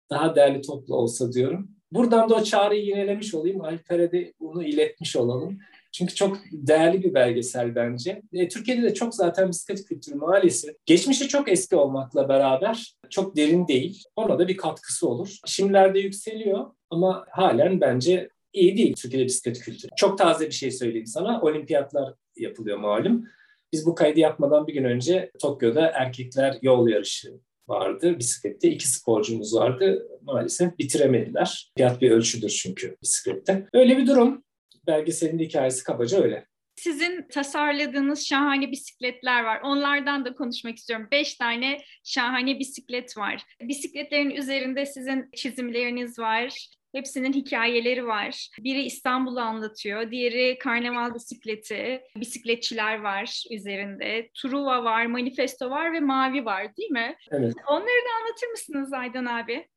[0.10, 1.71] daha değerli toplu olsa diyorum.
[1.91, 3.62] Buradan da o çağrıyı yinelemiş olayım.
[3.62, 5.60] Alper'e de bunu iletmiş olalım.
[5.91, 8.21] Çünkü çok değerli bir belgesel bence.
[8.34, 13.67] E, Türkiye'de de çok zaten bisiklet kültürü maalesef geçmişi çok eski olmakla beraber çok derin
[13.67, 14.04] değil.
[14.15, 15.38] Ona da bir katkısı olur.
[15.45, 19.91] Şimdilerde yükseliyor ama halen bence iyi değil Türkiye'de bisiklet kültürü.
[19.97, 21.41] Çok taze bir şey söyleyeyim sana.
[21.41, 23.25] Olimpiyatlar yapılıyor malum.
[23.73, 28.69] Biz bu kaydı yapmadan bir gün önce Tokyo'da erkekler yol yarışı vardı bisiklette.
[28.71, 30.08] iki sporcumuz vardı.
[30.21, 31.71] Maalesef bitiremediler.
[31.77, 33.67] Fiyat bir ölçüdür çünkü bisiklette.
[33.73, 34.43] Öyle bir durum.
[34.88, 36.45] Belgeselin hikayesi kabaca öyle.
[36.75, 39.62] Sizin tasarladığınız şahane bisikletler var.
[39.63, 41.08] Onlardan da konuşmak istiyorum.
[41.12, 43.43] Beş tane şahane bisiklet var.
[43.62, 46.69] Bisikletlerin üzerinde sizin çizimleriniz var.
[46.91, 48.49] Hepsinin hikayeleri var.
[48.60, 54.30] Biri İstanbul'u anlatıyor, diğeri karnaval bisikleti, bisikletçiler var üzerinde.
[54.34, 57.15] Truva var, manifesto var ve mavi var değil mi?
[57.32, 57.54] Evet.
[57.67, 59.67] Onları da anlatır mısınız Aydan abi?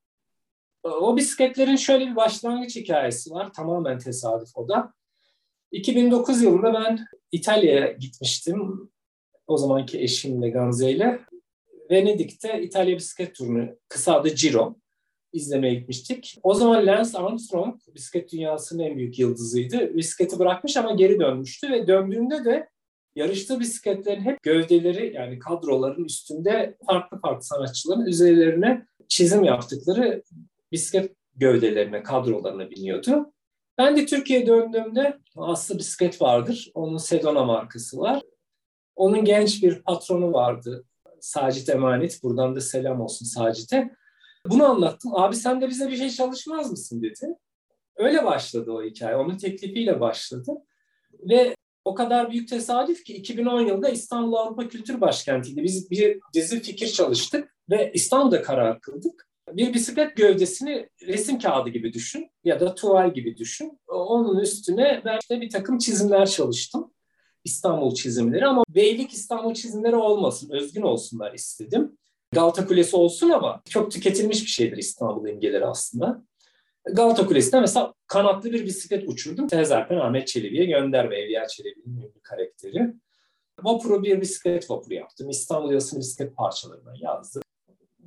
[0.82, 3.52] O bisikletlerin şöyle bir başlangıç hikayesi var.
[3.52, 4.92] Tamamen tesadüf o da.
[5.72, 6.98] 2009 yılında ben
[7.32, 8.90] İtalya'ya gitmiştim.
[9.46, 11.20] O zamanki eşimle Gamze ile.
[11.90, 14.76] Venedik'te İtalya bisiklet turunu, kısa adı Giro
[15.32, 16.38] izlemeye gitmiştik.
[16.42, 19.96] O zaman Lance Armstrong bisiklet dünyasının en büyük yıldızıydı.
[19.96, 22.68] Bisikleti bırakmış ama geri dönmüştü ve döndüğünde de
[23.16, 30.22] yarıştığı bisikletlerin hep gövdeleri yani kadroların üstünde farklı farklı sanatçıların üzerlerine çizim yaptıkları
[30.72, 33.32] bisiklet gövdelerine, kadrolarına biniyordu.
[33.78, 36.70] Ben de Türkiye'ye döndüğümde Aslı Bisiklet vardır.
[36.74, 38.22] Onun Sedona markası var.
[38.96, 40.84] Onun genç bir patronu vardı.
[41.20, 42.22] Sacit Emanet.
[42.22, 43.90] Buradan da selam olsun Sacit'e.
[44.46, 45.12] Bunu anlattım.
[45.14, 47.38] Abi sen de bize bir şey çalışmaz mısın dedi.
[47.96, 49.16] Öyle başladı o hikaye.
[49.16, 50.52] Onun teklifiyle başladı.
[51.12, 55.62] Ve o kadar büyük tesadüf ki 2010 yılında İstanbul Avrupa Kültür Başkenti'ydi.
[55.62, 59.28] Biz bir dizi fikir çalıştık ve İstanbul'da karar kıldık.
[59.52, 63.80] Bir bisiklet gövdesini resim kağıdı gibi düşün ya da tuval gibi düşün.
[63.88, 66.92] Onun üstüne ben işte bir takım çizimler çalıştım.
[67.44, 71.91] İstanbul çizimleri ama beylik İstanbul çizimleri olmasın, özgün olsunlar istedim.
[72.32, 76.22] Galata Kulesi olsun ama çok tüketilmiş bir şeydir İstanbul imgeleri aslında.
[76.84, 79.48] Galata Kulesi'nde mesela kanatlı bir bisiklet uçurdum.
[79.50, 82.94] Zaten Ahmet Çelebi'ye gönderme Evliya Çelebi'nin ünlü karakteri.
[83.62, 85.30] Vapuru bir bisiklet vapuru yaptım.
[85.30, 87.42] İstanbul yazısını bisiklet parçalarına yazdım.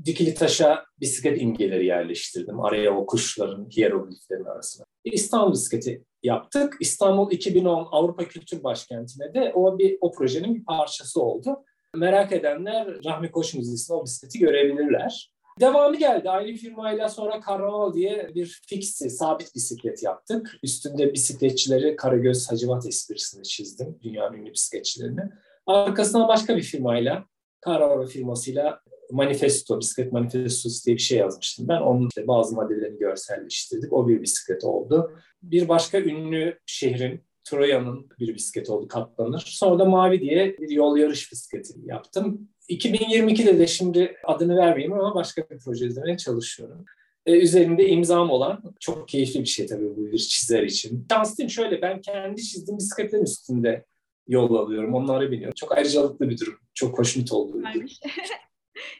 [0.05, 2.59] dikili taşa bisiklet imgeleri yerleştirdim.
[2.59, 4.85] Araya o kuşların hierogliflerin arasına.
[5.03, 6.77] İstanbul bisikleti yaptık.
[6.79, 11.65] İstanbul 2010 Avrupa Kültür Başkenti'ne de o bir o projenin bir parçası oldu.
[11.95, 15.35] Merak edenler Rahmi Koç Müzesi'nde o bisikleti görebilirler.
[15.59, 16.29] Devamı geldi.
[16.29, 20.51] Aynı firmayla sonra Karnaval diye bir fixi, sabit bisiklet yaptık.
[20.63, 23.99] Üstünde bisikletçileri Karagöz Hacivat esprisini çizdim.
[24.03, 25.21] Dünyanın ünlü bisikletçilerini.
[25.65, 27.25] Arkasından başka bir firmayla,
[27.61, 28.81] Karnaval firmasıyla
[29.11, 31.81] manifesto, bisiklet manifestosu diye bir şey yazmıştım ben.
[31.81, 33.93] Onun bazı maddelerini görselleştirdik.
[33.93, 35.11] O bir bisiklet oldu.
[35.43, 39.43] Bir başka ünlü şehrin, Troya'nın bir bisiklet oldu katlanır.
[39.47, 42.49] Sonra da Mavi diye bir yol yarış bisikleti yaptım.
[42.69, 46.85] 2022'de de şimdi adını vermeyeyim ama başka bir proje üzerine çalışıyorum.
[47.25, 51.07] Ee, üzerinde imzam olan çok keyifli bir şey tabii bu bir çizer için.
[51.11, 53.85] Şanslıyım şöyle ben kendi çizdiğim bisikletlerin üstünde
[54.27, 54.93] yol alıyorum.
[54.93, 55.55] Onları biniyorum.
[55.55, 56.59] Çok ayrıcalıklı bir durum.
[56.73, 57.63] Çok hoşnut durum.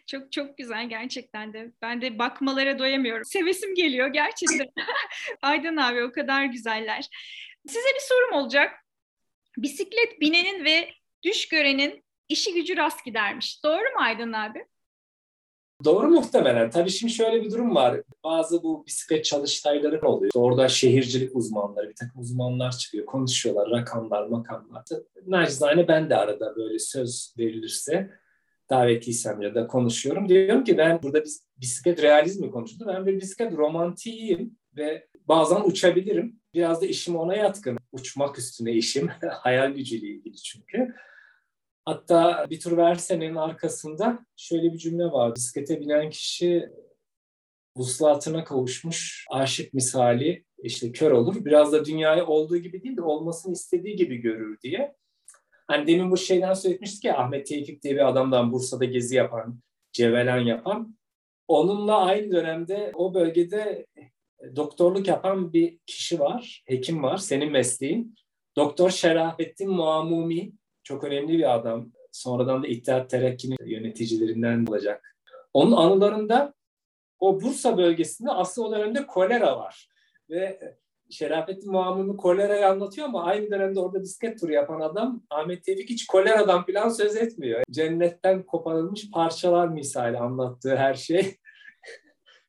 [0.07, 1.71] çok çok güzel gerçekten de.
[1.81, 3.25] Ben de bakmalara doyamıyorum.
[3.25, 4.67] Sevesim geliyor gerçekten.
[5.41, 7.09] Aydın abi o kadar güzeller.
[7.67, 8.71] Size bir sorum olacak.
[9.57, 10.89] Bisiklet binenin ve
[11.23, 13.63] düş görenin işi gücü rast gidermiş.
[13.63, 14.65] Doğru mu Aydın abi?
[15.83, 16.69] Doğru muhtemelen.
[16.69, 18.01] Tabii şimdi şöyle bir durum var.
[18.23, 20.31] Bazı bu bisiklet çalıştayları oluyor.
[20.35, 23.05] Orada şehircilik uzmanları, bir takım uzmanlar çıkıyor.
[23.05, 24.83] Konuşuyorlar, rakamlar, makamlar.
[25.27, 28.11] Nacizane ben de arada böyle söz verilirse
[28.69, 30.29] davetliysem ya da konuşuyorum.
[30.29, 31.23] Diyorum ki ben burada
[31.57, 32.83] bisiklet realizmi konuşuldu.
[32.87, 36.39] Ben bir bisiklet romantiyim ve bazen uçabilirim.
[36.55, 37.77] Biraz da işim ona yatkın.
[37.91, 39.07] Uçmak üstüne işim.
[39.31, 40.95] Hayal gücüyle ilgili çünkü.
[41.85, 45.35] Hatta bir tur versenin arkasında şöyle bir cümle var.
[45.35, 46.69] Bisiklete binen kişi
[47.77, 51.45] vuslatına kavuşmuş aşık misali işte kör olur.
[51.45, 54.95] Biraz da dünyayı olduğu gibi değil de olmasını istediği gibi görür diye.
[55.67, 59.59] Hani demin bu şeyden söylemiştik ya Ahmet Tevfik diye bir adamdan Bursa'da gezi yapan,
[59.93, 60.97] cevelen yapan.
[61.47, 63.85] Onunla aynı dönemde o bölgede
[64.55, 68.15] doktorluk yapan bir kişi var, hekim var, senin mesleğin.
[68.55, 70.51] Doktor Şerafettin Muamumi
[70.83, 71.91] çok önemli bir adam.
[72.11, 75.15] Sonradan da İttihat Terakki'nin yöneticilerinden olacak.
[75.53, 76.53] Onun anılarında
[77.19, 79.89] o Bursa bölgesinde aslında o dönemde kolera var.
[80.29, 80.59] Ve
[81.09, 86.07] Şerafettin Muamunu kolerayı anlatıyor ama aynı dönemde orada bisiklet turu yapan adam Ahmet Tevfik hiç
[86.07, 87.63] koleradan falan söz etmiyor.
[87.71, 91.35] Cennetten koparılmış parçalar misali anlattığı her şey.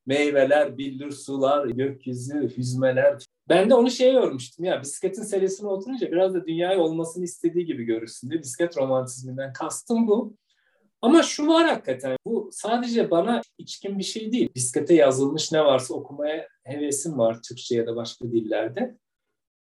[0.06, 3.26] Meyveler, billur sular, gökyüzü, hüzmeler.
[3.48, 7.84] Ben de onu şey görmüştüm ya bisikletin serisine oturunca biraz da dünyayı olmasını istediği gibi
[7.84, 10.36] görürsün diye bisiklet romantizminden kastım bu.
[11.02, 14.48] Ama şu var hakikaten bu sadece bana içkin bir şey değil.
[14.54, 18.96] Bisiklete yazılmış ne varsa okumaya hevesim var Türkçe ya da başka dillerde.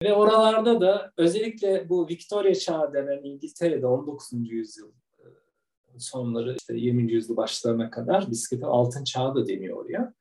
[0.03, 4.31] Ve oralarda da özellikle bu Victoria Çağı denen İngiltere'de 19.
[4.33, 7.11] yüzyıl e, sonları işte 20.
[7.11, 10.13] yüzyıl başlarına kadar bisiklete altın çağı da deniyor oraya.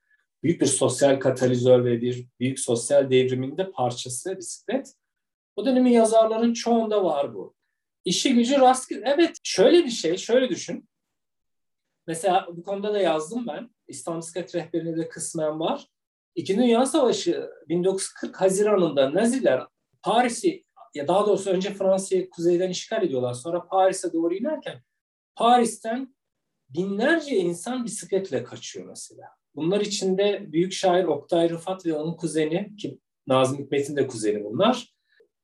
[0.43, 4.95] Büyük bir sosyal katalizör ve bir büyük sosyal devriminde parçası bisiklet.
[5.57, 7.55] O dönemin yazarların çoğunda var bu.
[8.05, 9.03] İşi gücü rastgele.
[9.05, 10.89] Evet şöyle bir şey, şöyle düşün.
[12.07, 13.71] Mesela bu konuda da yazdım ben.
[13.89, 15.89] İstanbul Bisiklet Rehberi'nde de kısmen var.
[16.35, 19.67] İkinci Dünya Savaşı 1940 Haziran'ında Naziler
[20.03, 23.35] Paris'i ya daha doğrusu önce Fransa'yı kuzeyden işgal ediyorlar.
[23.35, 24.83] Sonra Paris'e doğru inerken
[25.35, 26.15] Paris'ten
[26.69, 29.29] binlerce insan bisikletle kaçıyor mesela.
[29.59, 34.95] Bunlar içinde büyük şair Oktay Rıfat ve onun kuzeni ki Nazım Hikmet'in de kuzeni bunlar.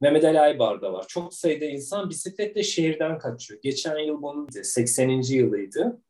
[0.01, 1.05] Mehmet Ali Aybar da var.
[1.09, 3.61] Çok sayıda insan bisikletle şehirden kaçıyor.
[3.63, 5.09] Geçen yıl bunun 80.
[5.09, 6.03] yılıydı.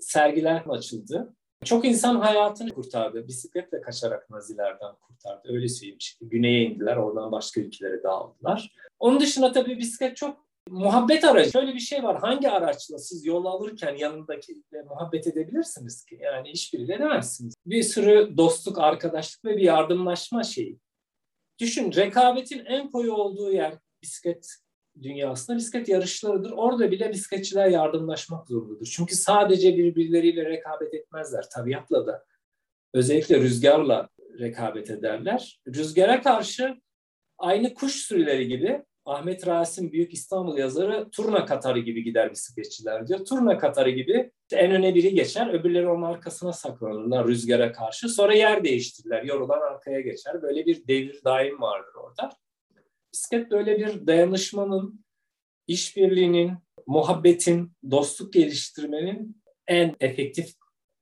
[0.00, 1.34] Sergiler açıldı.
[1.64, 3.28] Çok insan hayatını kurtardı.
[3.28, 5.48] Bisikletle kaçarak Nazilerden kurtardı.
[5.48, 5.98] Öyle söyleyeyim.
[6.00, 6.96] İşte güneye indiler.
[6.96, 8.74] Oradan başka ülkelere dağıldılar.
[8.98, 11.50] Onun dışında tabii bisiklet çok muhabbet aracı.
[11.50, 12.20] Şöyle bir şey var.
[12.20, 16.18] Hangi araçla siz yol alırken yanındakiyle muhabbet edebilirsiniz ki?
[16.22, 17.54] Yani hiçbiriyle edemezsiniz.
[17.66, 20.78] Bir sürü dostluk, arkadaşlık ve bir yardımlaşma şeyi.
[21.58, 24.56] Düşün rekabetin en koyu olduğu yer bisiklet
[25.02, 26.50] dünyasında bisiklet yarışlarıdır.
[26.50, 28.86] Orada bile bisikletçiler yardımlaşmak zorundadır.
[28.96, 31.44] Çünkü sadece birbirleriyle rekabet etmezler.
[31.54, 32.24] Tabiatla da
[32.94, 35.60] özellikle rüzgarla rekabet ederler.
[35.68, 36.80] Rüzgara karşı
[37.38, 43.24] aynı kuş sürüleri gibi Ahmet Rasim Büyük İstanbul yazarı turna katarı gibi gider bisikletçiler diyor.
[43.24, 48.08] Turna katarı gibi en öne biri geçer, öbürleri onun arkasına saklanırlar rüzgara karşı.
[48.08, 50.42] Sonra yer değiştirirler, yorulan arkaya geçer.
[50.42, 52.30] Böyle bir devir daim vardır orada.
[53.12, 55.04] Bisiklet böyle bir dayanışmanın,
[55.66, 56.52] işbirliğinin,
[56.86, 60.52] muhabbetin, dostluk geliştirmenin en efektif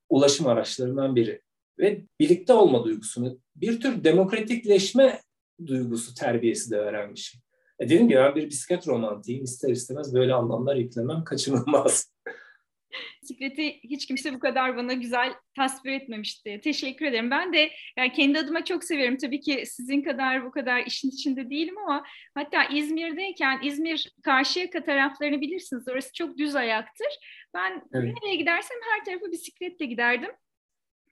[0.08, 1.42] ulaşım araçlarından biri.
[1.78, 5.20] Ve birlikte olma duygusunu, bir tür demokratikleşme
[5.66, 7.40] duygusu terbiyesi de şey.
[7.80, 9.44] E dedim ki ben bir bisiklet romantiyim.
[9.44, 12.12] ister istemez böyle anlamlar yüklemem kaçınılmaz.
[13.22, 16.60] Bisikleti hiç kimse bu kadar bana güzel tasvir etmemişti.
[16.64, 17.30] Teşekkür ederim.
[17.30, 19.16] Ben de yani kendi adıma çok severim.
[19.16, 22.04] Tabii ki sizin kadar bu kadar işin içinde değilim ama
[22.34, 25.88] hatta İzmir'deyken İzmir Karşıyaka taraflarını bilirsiniz.
[25.88, 27.08] Orası çok düz ayaktır.
[27.54, 28.14] Ben evet.
[28.22, 30.30] nereye gidersem her tarafa bisikletle giderdim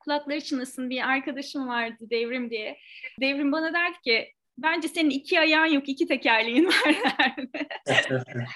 [0.06, 2.78] kulakları çınlasın bir arkadaşım vardı Devrim diye.
[3.20, 7.36] Devrim bana derdi ki bence senin iki ayağın yok, iki tekerleğin var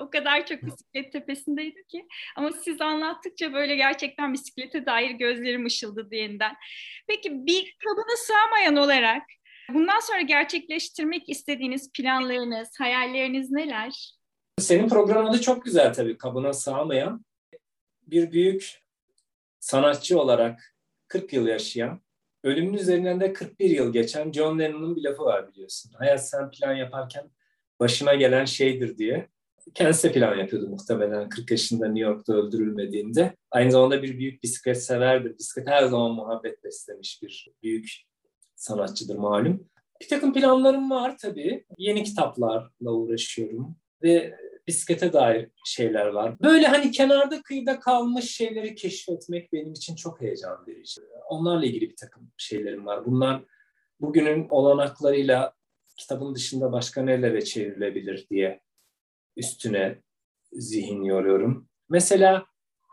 [0.00, 2.06] o kadar çok bisiklet tepesindeydim ki.
[2.36, 6.56] Ama siz anlattıkça böyle gerçekten bisiklete dair gözlerim ışıldı yeniden.
[7.06, 9.22] Peki bir kabına sığamayan olarak
[9.72, 14.16] bundan sonra gerçekleştirmek istediğiniz planlarınız, hayalleriniz neler?
[14.58, 17.24] Senin programın da çok güzel tabii kabına sığamayan.
[18.02, 18.82] Bir büyük
[19.60, 20.76] sanatçı olarak
[21.08, 22.00] 40 yıl yaşayan,
[22.46, 25.92] ölümün üzerinden de 41 yıl geçen John Lennon'un bir lafı var biliyorsun.
[25.98, 27.30] Hayat sen plan yaparken
[27.80, 29.28] başına gelen şeydir diye.
[29.74, 33.36] Kendisi de plan yapıyordu muhtemelen 40 yaşında New York'ta öldürülmediğinde.
[33.50, 35.38] Aynı zamanda bir büyük bisiklet severdir.
[35.38, 37.92] Bisiklet her zaman muhabbet beslemiş bir büyük
[38.54, 39.68] sanatçıdır malum.
[40.00, 41.64] Bir takım planlarım var tabii.
[41.78, 46.40] Yeni kitaplarla uğraşıyorum ve bisiklete dair şeyler var.
[46.42, 51.00] Böyle hani kenarda kıyıda kalmış şeyleri keşfetmek benim için çok heyecan verici.
[51.28, 53.06] Onlarla ilgili bir takım şeylerim var.
[53.06, 53.42] Bunlar
[54.00, 55.52] bugünün olanaklarıyla
[55.96, 58.60] kitabın dışında başka nelere çevrilebilir diye
[59.36, 59.98] üstüne
[60.52, 61.68] zihin yoruyorum.
[61.88, 62.46] Mesela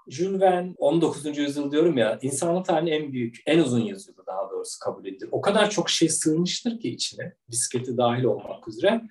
[0.07, 1.37] Jules Verne 19.
[1.37, 5.29] yüzyıl diyorum ya insanlık tarihinin en büyük, en uzun yüzyılı daha doğrusu kabul edilir.
[5.31, 9.01] O kadar çok şey sığmıştır ki içine, bisikleti dahil olmak üzere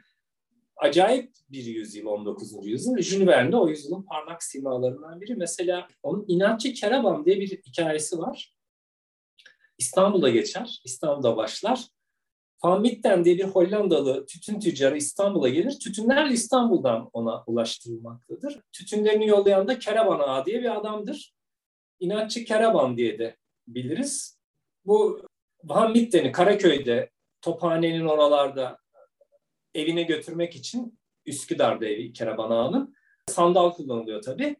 [0.83, 2.66] acayip bir yüzyıl 19.
[2.66, 2.99] yüzyıl.
[2.99, 5.35] Jules Verne o yüzyılın parlak simalarından biri.
[5.35, 8.57] Mesela onun İnatçı Keraban diye bir hikayesi var.
[9.78, 11.87] İstanbul'da geçer, İstanbul'da başlar.
[12.64, 15.78] Van Mitten diye bir Hollandalı tütün tüccarı İstanbul'a gelir.
[15.78, 18.61] Tütünler İstanbul'dan ona ulaştırılmaktadır.
[18.72, 21.35] Tütünlerini yollayan da Keraban Ağa diye bir adamdır.
[22.01, 23.37] İnatçı Keraban diye de
[23.68, 24.39] biliriz.
[24.85, 25.22] Bu
[25.64, 27.11] Van Mitten'i Karaköy'de,
[27.41, 28.78] Tophane'nin oralarda
[29.75, 32.95] evine götürmek için Üsküdar'da evi Keraban Ağa'nın.
[33.27, 34.57] Sandal kullanılıyor tabii.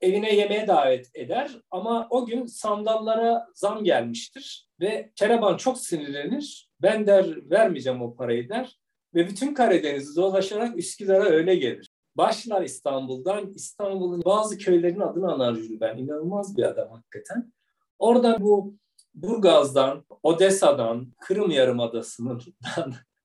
[0.00, 6.70] Evine yemeğe davet eder ama o gün sandallara zam gelmiştir ve Keraban çok sinirlenir.
[6.82, 8.80] Ben der vermeyeceğim o parayı der
[9.14, 11.90] ve bütün Karadeniz'i dolaşarak Üsküdar'a öyle gelir.
[12.16, 13.52] Başlar İstanbul'dan.
[13.54, 15.96] İstanbul'un bazı köylerin adını anar ben.
[15.96, 17.52] İnanılmaz bir adam hakikaten.
[17.98, 18.76] Oradan bu
[19.14, 22.40] Burgaz'dan, Odessa'dan, Kırım Yarımadası'ndan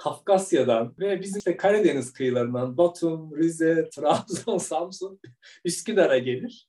[0.00, 5.20] Kafkasya'dan ve bizim işte Karadeniz kıyılarından Batum, Rize, Trabzon, Samsun,
[5.64, 6.68] Üsküdar'a gelir.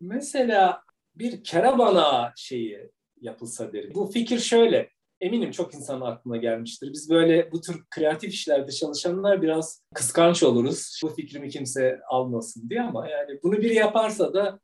[0.00, 0.82] Mesela
[1.14, 2.90] bir kerabana şeyi
[3.20, 3.92] yapılsa derim.
[3.94, 4.90] Bu fikir şöyle.
[5.20, 6.92] Eminim çok insanın aklına gelmiştir.
[6.92, 11.00] Biz böyle bu tür kreatif işlerde çalışanlar biraz kıskanç oluruz.
[11.02, 14.60] Bu fikrimi kimse almasın diye ama yani bunu biri yaparsa da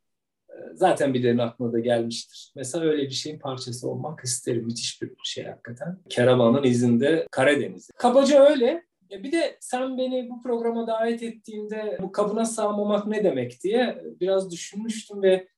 [0.75, 2.53] zaten birilerinin aklına da gelmiştir.
[2.57, 4.65] Mesela öyle bir şeyin parçası olmak isterim.
[4.65, 5.99] Müthiş bir şey hakikaten.
[6.09, 7.91] Keravan'ın izinde Karadeniz.
[7.97, 8.87] Kabaca öyle.
[9.11, 14.51] Bir de sen beni bu programa davet ettiğinde bu kabına sığmamak ne demek diye biraz
[14.51, 15.49] düşünmüştüm ve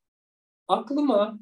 [0.69, 1.39] aklıma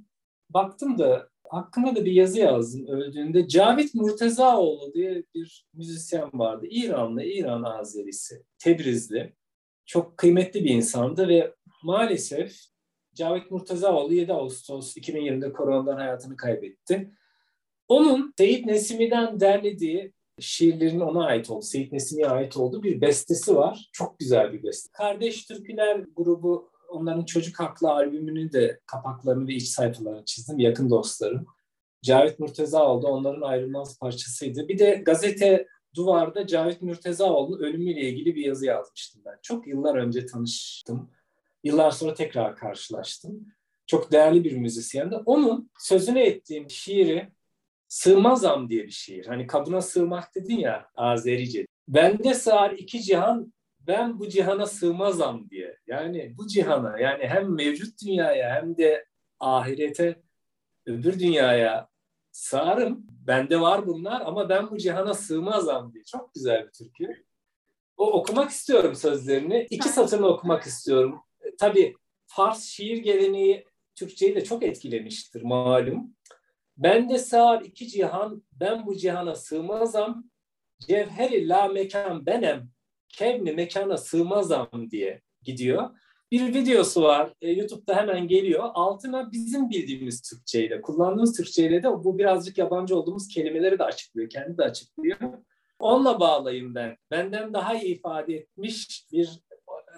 [0.50, 3.48] baktım da hakkında da bir yazı yazdım öldüğünde.
[3.48, 6.66] Cavit Murtezaoğlu diye bir müzisyen vardı.
[6.70, 9.32] İranlı, İran Azerisi, Tebrizli.
[9.86, 12.56] Çok kıymetli bir insandı ve maalesef
[13.16, 17.10] Cavit Murtazaoğlu 7 Ağustos 2020'de koronadan hayatını kaybetti.
[17.88, 23.90] Onun Seyit Nesimi'den derlediği şiirlerin ona ait olduğu, Seyit Nesimi'ye ait olduğu bir bestesi var.
[23.92, 24.88] Çok güzel bir beste.
[24.92, 30.58] Kardeş Türküler grubu onların çocuk haklı albümünü de kapaklarını ve iç sayfalarını çizdim.
[30.58, 31.46] Yakın dostlarım.
[32.02, 34.68] Cavit Murtezaoğlu onların ayrılmaz parçasıydı.
[34.68, 39.38] Bir de gazete Duvar'da Cavit Murtezaoğlu'nun ölümüyle ilgili bir yazı yazmıştım ben.
[39.42, 41.10] Çok yıllar önce tanıştım.
[41.64, 43.46] Yıllar sonra tekrar karşılaştım.
[43.86, 45.16] Çok değerli bir müzisyendi.
[45.16, 47.30] Onun sözünü ettiğim şiiri
[47.88, 49.26] Sığmazam diye bir şiir.
[49.26, 51.66] Hani kabına sığmak dedin ya Azerice.
[51.88, 55.78] Bende sığar iki cihan, ben bu cihana sığmazam diye.
[55.86, 59.06] Yani bu cihana yani hem mevcut dünyaya hem de
[59.40, 60.22] ahirete
[60.86, 61.88] öbür dünyaya
[62.32, 63.06] sığarım.
[63.08, 66.04] Bende var bunlar ama ben bu cihana sığmazam diye.
[66.04, 67.24] Çok güzel bir türkü.
[67.96, 69.66] O okumak istiyorum sözlerini.
[69.70, 71.20] İki satırını okumak istiyorum
[71.56, 71.94] tabii
[72.26, 76.16] Fars şiir geleneği Türkçeyi de çok etkilemiştir malum.
[76.76, 80.24] Ben de sağır iki cihan, ben bu cihana sığmazam.
[80.80, 82.68] Cevheri la mekan benem,
[83.08, 85.90] kevni mekana sığmazam diye gidiyor.
[86.32, 87.32] Bir videosu var.
[87.40, 88.64] E, YouTube'da hemen geliyor.
[88.74, 94.28] Altına bizim bildiğimiz Türkçeyle, kullandığımız Türkçeyle de bu birazcık yabancı olduğumuz kelimeleri de açıklıyor.
[94.28, 95.18] Kendi de açıklıyor.
[95.78, 96.96] Onunla bağlayayım ben.
[97.10, 99.40] Benden daha iyi ifade etmiş bir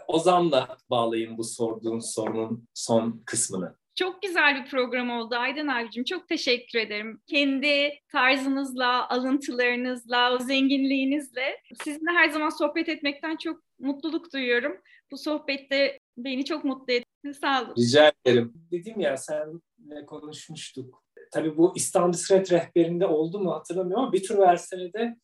[0.08, 3.74] Ozan'la bağlayayım bu sorduğun sorunun son kısmını.
[3.94, 6.04] Çok güzel bir program oldu Aydan abicim.
[6.04, 7.20] Çok teşekkür ederim.
[7.26, 14.76] Kendi tarzınızla, alıntılarınızla, o zenginliğinizle sizinle her zaman sohbet etmekten çok mutluluk duyuyorum.
[15.10, 17.34] Bu sohbette beni çok mutlu etti.
[17.40, 17.74] Sağ olun.
[17.78, 18.52] Rica ederim.
[18.72, 21.04] Dedim ya senle konuşmuştuk.
[21.32, 25.16] Tabii bu İstanbul Sırat rehberinde oldu mu hatırlamıyorum ama bir tür versene de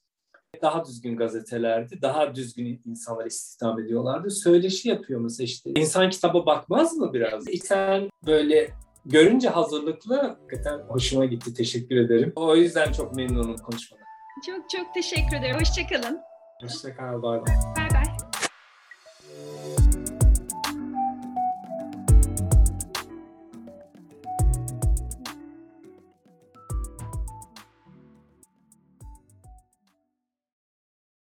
[0.63, 2.03] daha düzgün gazetelerdi.
[2.03, 4.31] Daha düzgün insanlar istihdam ediyorlardı.
[4.31, 5.71] Söyleşi yapıyor mesela işte.
[5.77, 7.45] İnsan kitaba bakmaz mı biraz?
[7.63, 8.71] Sen böyle
[9.07, 11.55] görünce hazırlıklı hakikaten hoşuma gitti.
[11.55, 12.33] Teşekkür ederim.
[12.37, 14.05] O yüzden çok memnunum konuşmadan.
[14.47, 15.57] Çok çok teşekkür ederim.
[15.61, 16.21] Hoşçakalın.
[16.63, 17.23] Hoşçakal.
[17.23, 17.94] Bay bay.